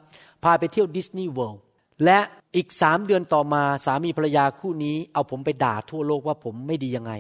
[0.45, 1.63] พาไปเที่ยวดิสนีย์เวิลด์
[2.05, 2.19] และ
[2.57, 7.13] อีกสามเดือนต่อมาสามีภรรยาคู่นี้เอาผมไปด่าทั่วโลกว่าผมไม่ดียังไง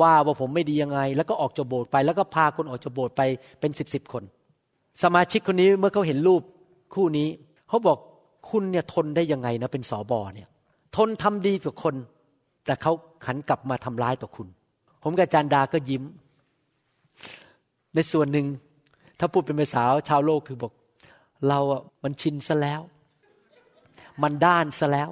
[0.00, 3.22] ว่าว่าผมไม่ดียังไง แล้วก็ออกจากโบสถ์ไป แล้วก็พาคนออกจากโบสถ์ไป
[3.60, 4.22] เป็นสิบสิบคน
[5.02, 6.42] สมาชิกคนนี้เมื่อเขาเห็นรูป
[6.94, 7.28] คู่นี้
[7.68, 7.98] เขาบอก
[8.50, 10.48] คุณเนี่ยทนได้ยังไงนะเป็นสอบอเนี่ย
[10.96, 11.94] ทนทำดีกับคน
[12.66, 12.92] แต่เขา
[13.24, 14.48] ขันกลับมาทำร้ายต่อคุณ
[15.02, 16.02] ผมกับจานดาก็ยิ้ม
[17.94, 18.46] ในส่วนหนึ่ง
[19.18, 20.72] ถ้าพูดเป็นภาษาชาวโลกคือบอก
[21.48, 22.80] เราอะมันชินซะแล้ว
[24.22, 25.10] มันด้านซะแล้ว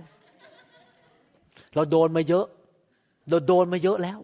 [1.75, 2.47] เราโดนมาเยอะ
[3.31, 4.19] เราโดนมาเยอะแล้ว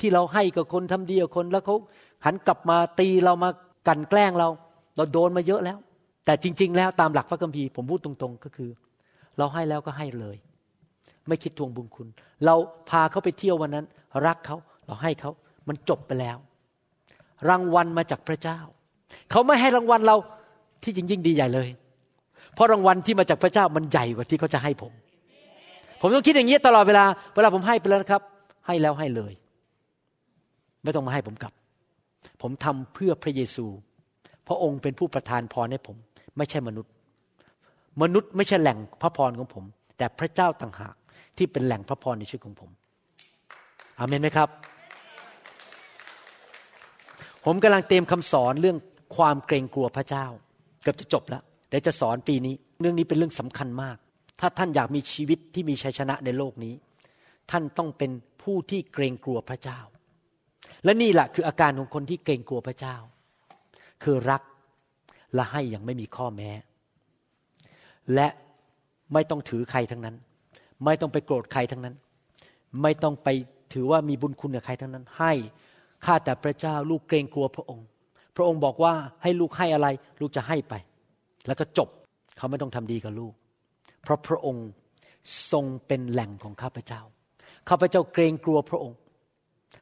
[0.00, 1.76] ที่เราให้กับคนทำดีกับคนแล้วเขา
[2.24, 3.50] หันกลับมาตีเรามา
[3.88, 4.48] กันแกล้งเรา
[4.96, 5.78] เราโดนมาเยอะแล้ว
[6.24, 8.70] แต่จริง ๆ แล้วตามหลักพระคัมภีร์ผมพูดตรงๆ ก็คือ
[9.38, 10.36] เราให้แล้วก็ให้เลย
[11.28, 12.08] ไม่คิดทวงบุญคุณ
[12.46, 12.54] เรา
[12.90, 13.86] พาเขาไปเที่ยววันนั้น
[14.26, 14.56] รักเขา
[14.86, 15.30] เราให้เขา
[15.68, 16.36] มันจบไปแล้ว
[17.48, 18.58] รางวัลมาจากพระเจ้า
[19.30, 20.16] เขาไม่ให้รางวัลเรา
[20.82, 21.68] ที่จริงยิ่งดีใหญ่เลย
[22.56, 24.92] เพราะรางวัลที่มาจากพระเจ้ามันใหญ่กว่าที่เขาจะให้ผม
[26.00, 27.04] ผมต้องคิดอย่างนี้ตลอดเวลา
[27.34, 28.22] เวลาผมให้ไปแล้วนะครับ
[28.66, 29.32] ให้แล้วให้เลย
[30.82, 31.52] ไม่ต้องมาให้ผมกลับ
[32.42, 33.66] ผมทำเพื่อพระเยซู
[34.48, 35.96] พระองค์เป็นผู้ประทานพรให้ผม
[36.36, 36.92] ไม่ใช่มนุษย์
[38.02, 39.64] มนุษย์ไม่ใช่แหล่งพระพรของผม
[39.98, 40.94] แต่พระเจ้าต่างหาก
[41.36, 42.70] ที่เป็นแหล่งพระพรในชีวิตของผม
[43.98, 44.48] อามนไหมครับ
[47.44, 48.76] ผมกำลังเตรียมคำสอนเรื่อง
[49.16, 50.26] ความเกรงกลัวพระเจ้า
[50.82, 53.96] เกือบจะจบแล้ว เดี๋ยวจะสอนปีนี้ เรื่องนี้เป็นเรื่องสำคัญมาก
[54.40, 56.74] ถ้าท่านอยากมีชีวิตที่มีชัยชนะในโลกนี้
[57.50, 58.10] ท่านต้องเป็น
[58.42, 59.80] ผู้ที่เกรงกลัวพระเจ้า
[60.84, 62.96] และนี่แหละคืออาการของคนที่เกรงกลัวพระเจ้า
[64.02, 64.42] คือรัก
[65.34, 66.50] และให้อย่างไม่มีข้อแม้
[68.14, 68.28] และ
[69.12, 70.16] ไม่ต้องถือใครทั้งนั้น
[70.84, 71.94] ไม่ต้องไปโกรธใครทั้งนั้น
[72.82, 73.28] ไม่ต้องไป
[73.74, 75.32] ถือว่ามีบุญคุณกับใครทั้งนั้น ให้
[76.04, 77.86] ข้าแต่พระเจ้าลูกเกรงกลัวพระองค์
[78.36, 79.88] พระองค์บอกว่าให้ลูกให้อะไร
[80.20, 80.74] ลูกจะให้ไป
[81.46, 81.88] แล้วก็จบ
[82.36, 83.34] เขาไม่ต้องทำดีกับลูก
[84.02, 84.66] เพราะพระองค์
[85.52, 87.00] ทรงเป็นแหล่งของข้าพเจ้า
[87.68, 88.98] ข้าพเจ้าเกรงกลัวพระองค์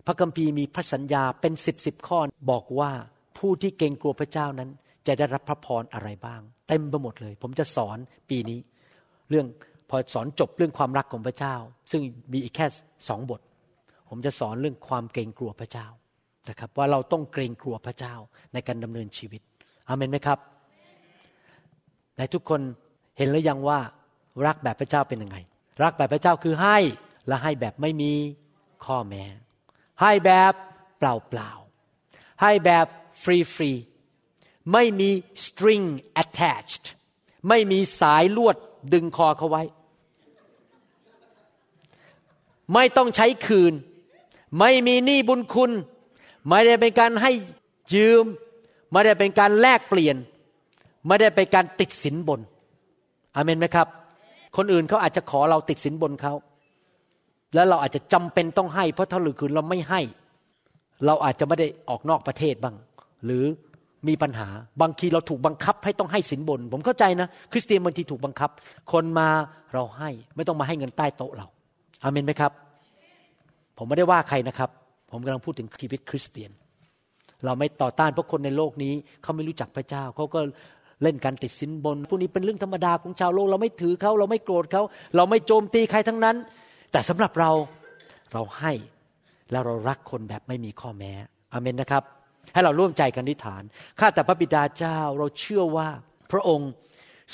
[0.06, 2.18] พระคัมภีร์มีพระสัญญาเป็นสิบสิบข้อ
[2.50, 2.90] บอกว่า
[3.38, 4.70] ผู้ที่เกรงกลัวพระเจ้านั้น
[5.06, 7.98] จะได้รับพระพรอะไรบ้าง เต็มไปหมดเลย ผมจะสอน
[8.30, 8.58] ปีนี้
[9.30, 9.46] เรื่อง
[9.90, 11.54] พอสอนจบเรื่องความรักของพระเจ้า
[11.90, 12.02] ซึ่ง
[12.32, 12.66] มีอีกแค่
[13.08, 13.40] สองบท
[14.08, 15.86] ผมจะสอนเรื่องความเกรงกลัวพระเจ้า
[16.48, 18.14] นะครับว่าเราต้องเกรงกลัวพระเจ้า
[18.52, 19.42] ในการดำเนินชีวิต
[19.88, 20.38] อามนไหมครับ
[22.18, 22.60] ในทุกคน
[23.18, 23.80] เห็นหรือยังว่า
[24.46, 25.36] รักแบบพระเจ้าเป็นยังไง
[25.82, 26.78] รักแบบพระเจ้าคือให้
[27.26, 28.12] และให้แบบไม่มี
[28.84, 29.24] ข้อแม้
[30.00, 30.52] ให้แบบ
[30.98, 31.50] เปล่าเปล่า
[32.42, 32.86] ให้แบบ
[33.22, 33.72] ฟรีฟรี
[34.72, 35.10] ไม่มี
[35.44, 35.86] string
[36.22, 36.84] attached
[37.48, 38.56] ไม่มีสายลวด
[38.92, 39.62] ดึงคอเขาไว้
[42.74, 43.74] ไม่ต้องใช้คืน
[44.58, 45.72] ไม่มีหนี้บุญคุณ
[46.48, 47.32] ไม่ได้เป็นการให้
[47.94, 48.24] ยืม
[48.90, 50.16] ไม่ได้เป็นการแลกเปลี่ยน
[51.06, 52.40] ไม่ได้เป็นการติดสินบน
[53.36, 53.88] อเมนไหมครับ
[54.56, 56.34] คนอื่นเขาอาจจะขอเราติดสินบนเขา
[57.54, 60.00] แล้วเราอาจจะจำเป็นต้องให้ เพราะถ้าหรือคืนเราไม่ให้
[61.06, 62.76] เราอาจจะไม่ได้ออกนอกประเทศบ้าง
[63.24, 63.44] หรือ
[64.08, 64.48] มีปัญหา
[64.82, 68.50] บางทีเราถูกบังคับให้ต้องให้สินบน ผมเข้าใจนะ คริสเตียนบางทีถูกบังคับ
[68.92, 69.28] คนมา
[69.74, 71.46] เราให้ไม่ต้องมาให้เงินใต้โต๊ะเรา
[72.02, 72.52] อาเมนไหมครับ
[73.78, 74.70] ผมไม่ได้ว่าใครนะครับ
[75.10, 76.50] ผมกำลังพูดถึงชีวิตคริสเตียน
[77.44, 78.92] เราไม่ต่อต้านเพราะคนในโลกนี้
[79.22, 80.40] เขาไม่รู้จักพระเจ้าเขาก็
[81.02, 84.82] เล่นการติดสินบนพวกนี้เป็นเรื่องธรรมดาของชาวโลกเราไม่ถือเขาเราไม่โกรธเขา
[85.16, 86.36] เราไม่โจมตีใครทั้งนั้น
[86.92, 87.50] แต่สำหรับเรา
[88.32, 88.72] เราให้
[89.50, 91.12] แล้วเรารักคนแบบไม่มีข้อแม้
[91.52, 92.02] อเมนนะครับ
[92.52, 93.62] ให้เราร่วมใจกันนิฐาน
[93.98, 95.88] ข้าแต่พระบิดาเจ้าเราเชื่อว่า
[96.32, 96.70] พระองค์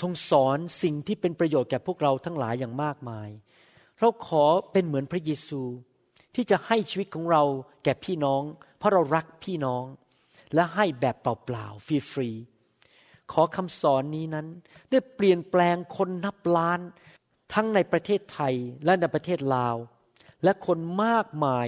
[0.00, 3.28] ทรงสอนสิ่งที่เป็นประโยชน์แก่พวกเราทั้งหลายอย่างมากมาย
[4.00, 5.62] เราขอเป็นเหมือนพระเยซู
[6.34, 7.42] ที่จะให้ชีวิตของเรา
[7.84, 8.42] แก่พี่น้อง
[8.78, 9.84] เพราะเรารักพี่น้อง
[10.54, 12.49] และให้แบบเปล่าๆฟรีๆ
[13.32, 14.46] ขอคำสอนนี้นั้น
[14.90, 16.80] ได้เปลี่ยนแปลงคนนับล้าน
[17.52, 18.54] ทั้งในประเทศไทย
[18.84, 19.76] และในประเทศลาว
[20.44, 21.66] และคนมากมาย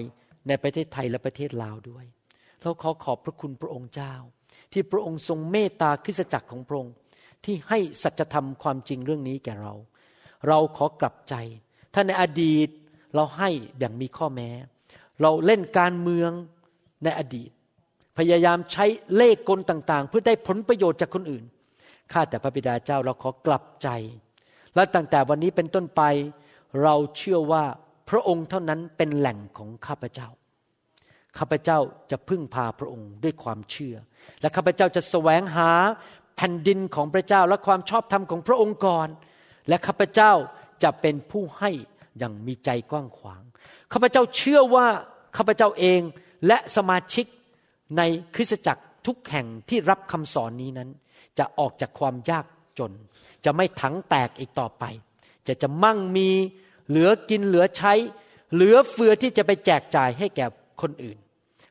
[0.48, 2.04] ในประเทศไทยและประเทศลาวด้วย
[2.62, 4.14] เราขอขอบพระคุณพระองค์เจ้า
[4.72, 6.94] ที่พระองค์ทรงเมตตาคริสตจักรของพระองค์
[7.44, 9.74] ที่ให้สัจธรรมความจริงเรื่องนี้แก่เรา
[10.48, 11.34] เราขอกลับใจ
[11.94, 12.68] ถ้าในอดีต
[13.14, 14.50] เราให้อย่างมีข้อแม้
[15.22, 16.30] เราเล่นการเมือง
[17.04, 17.50] ในอดีต
[18.18, 18.84] พยายามใช้
[19.16, 21.44] เลขกลต่างๆ เพื่อได้ผลประโยชน์จากคนอื่น
[22.12, 23.88] ข้าแต่พระบิดาเจ้าเราขอกลับใจ
[24.74, 26.02] และตั้งแต่วันนี้เป็นต้นไป
[26.82, 27.64] เราเชื่อว่า
[28.10, 30.28] พระองค์เท่านั้นเป็นแหล่งของข้าพเจ้า
[31.38, 31.78] ข้าพเจ้า
[32.10, 33.96] จะพึ่งพาพระองค์ด้วยความเชื่อ
[34.40, 35.70] และข้าพเจ้าจะแสวงหา
[36.36, 39.08] แผ่นดินของพระเจ้าและความชอบธรรมของพระองค์ก่อน
[39.68, 40.32] และข้าพเจ้า
[40.82, 41.70] จะเป็นผู้ให้
[42.18, 43.42] อย่างมีใจกว้างขวาง
[43.92, 44.86] ข้าพเจ้าเชื่อว่า
[45.36, 46.00] ข้าพเจ้าเอง
[46.46, 47.26] และสมาชิก
[47.96, 48.02] ใน
[48.34, 50.90] คริสตจักรทุกแห่งที่รับคำสอนนี้นั้น
[51.38, 52.46] จะออกจากความยาก
[52.78, 52.92] จน
[53.44, 54.84] จะไม่ถังแตกอีกต่อไป
[55.46, 56.28] จะจะมั่งมี
[56.88, 57.92] เหลือกินเหลือใช้
[58.54, 60.46] เหลือเฟือที่จะไปแจกจ่ายให้แก่
[60.82, 61.18] คนอื่น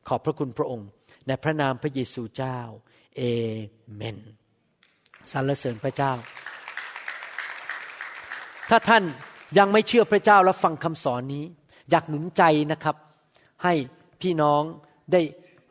[0.08, 0.88] ขอบพระคุณพระองค์
[1.26, 2.58] ในพระนามพระเยซูเจ้า
[3.16, 3.22] เอ
[3.94, 4.18] เมน
[5.32, 6.12] สรรเสริญพระเจ้า
[8.70, 9.04] ถ้าท่าน
[9.58, 11.44] ยังไม่เชื่อพระเจ้าและฟังคำสอนนี้
[11.90, 12.42] อยากหนุนใจ
[12.72, 12.96] นะครับ
[13.64, 13.74] ให้
[14.20, 14.62] พี่น้อง
[15.12, 15.20] ได้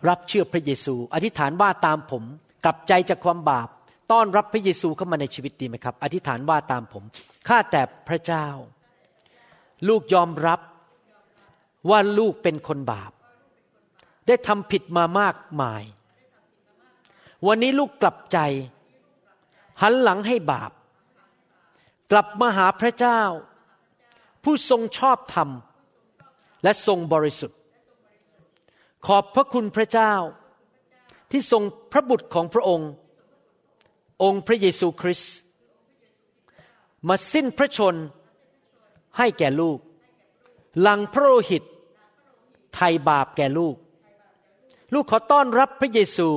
[0.09, 2.23] รับเชื่อพระเยซู อธิษฐานว่าตามผม
[2.63, 3.69] กลับใจจากความบาป
[4.11, 7.03] ต้อนรับพระเยซูเข้ามาในชีวิตดีไหมครับ อธิษฐานว่าตามผม
[7.47, 8.47] ข้าแต่พระเจ้า
[9.87, 10.59] ลูกยอมรับ
[11.89, 13.11] ว่าลูกเป็นคนบาป
[14.27, 15.83] ได้ทำผิดมามากมาย
[17.47, 18.39] วันนี้ลูกกลับใจ
[19.81, 20.71] หันหลังให้บาป
[22.11, 23.21] กลับมาหาพระเจ้า
[24.43, 25.49] ผู้ทรงชอบธรรม
[26.63, 27.59] และทรงบริสุทธิ์
[29.05, 30.13] ขอบพระคุณพระเจ้า
[31.31, 32.89] ที่ทรงพระบุตรของพระองค์
[34.23, 35.35] องค์พระเยซูคริสต์
[37.07, 37.95] มาสิ้นพระชน
[39.17, 39.79] ให้แก่ลูก
[40.81, 41.63] หลังพระโลหิต
[42.73, 43.75] ไถ่บาปแก่ลูก
[44.93, 46.29] ลูกขอต้อนรับพระเยซู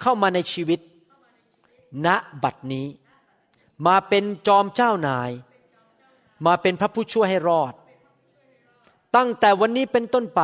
[0.00, 0.80] เข้ามาในชีวิต
[2.06, 2.08] ณ
[2.42, 2.86] บัดนี้
[3.86, 5.30] มาเป็นจอมเจ้านาย
[6.46, 7.74] มาเป็นพระผู้ช่วยให้รอด
[9.16, 10.42] ตั้งแต่วันนี้เป็นต้นไป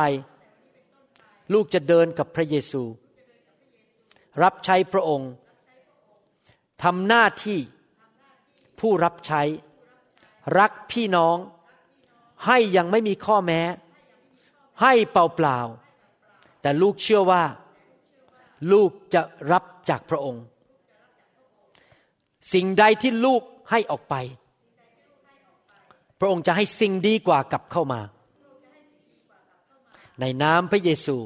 [1.53, 2.83] ลูกจะเดินกับพระเยซู
[4.43, 5.31] รับใช้พระองค์
[6.83, 7.59] ทำหน้าที่
[8.79, 9.41] ผู้รับใช้
[10.59, 11.37] รักพี่น้อง
[12.45, 13.61] ให้ยังไม่มีข้อแม้
[14.81, 17.43] ให้เปล่าๆแต่ลูกเชื่อว่า
[18.71, 19.21] ลูกจะ
[19.51, 20.43] รับจากพระองค์
[22.53, 23.41] สิ่งใดที่ลูก
[23.71, 24.15] ให้ออกไป
[26.19, 28.01] พระองค์จะให้สิ่งดีกว่ากลับเข้ามา
[30.19, 31.17] ในนามพระเยซู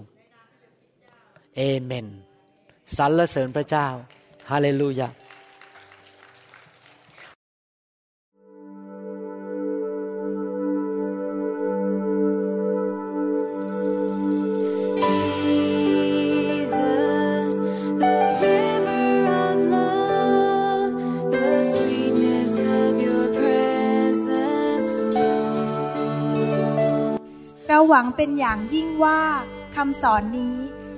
[1.55, 2.07] เอเมน
[2.97, 3.87] สรรเสริญพระเจ้า
[4.49, 5.09] ฮาเลลูยา
[27.89, 29.21] หวังเป็นอย่างยิ่งว่า
[29.75, 30.57] คำสอนนี้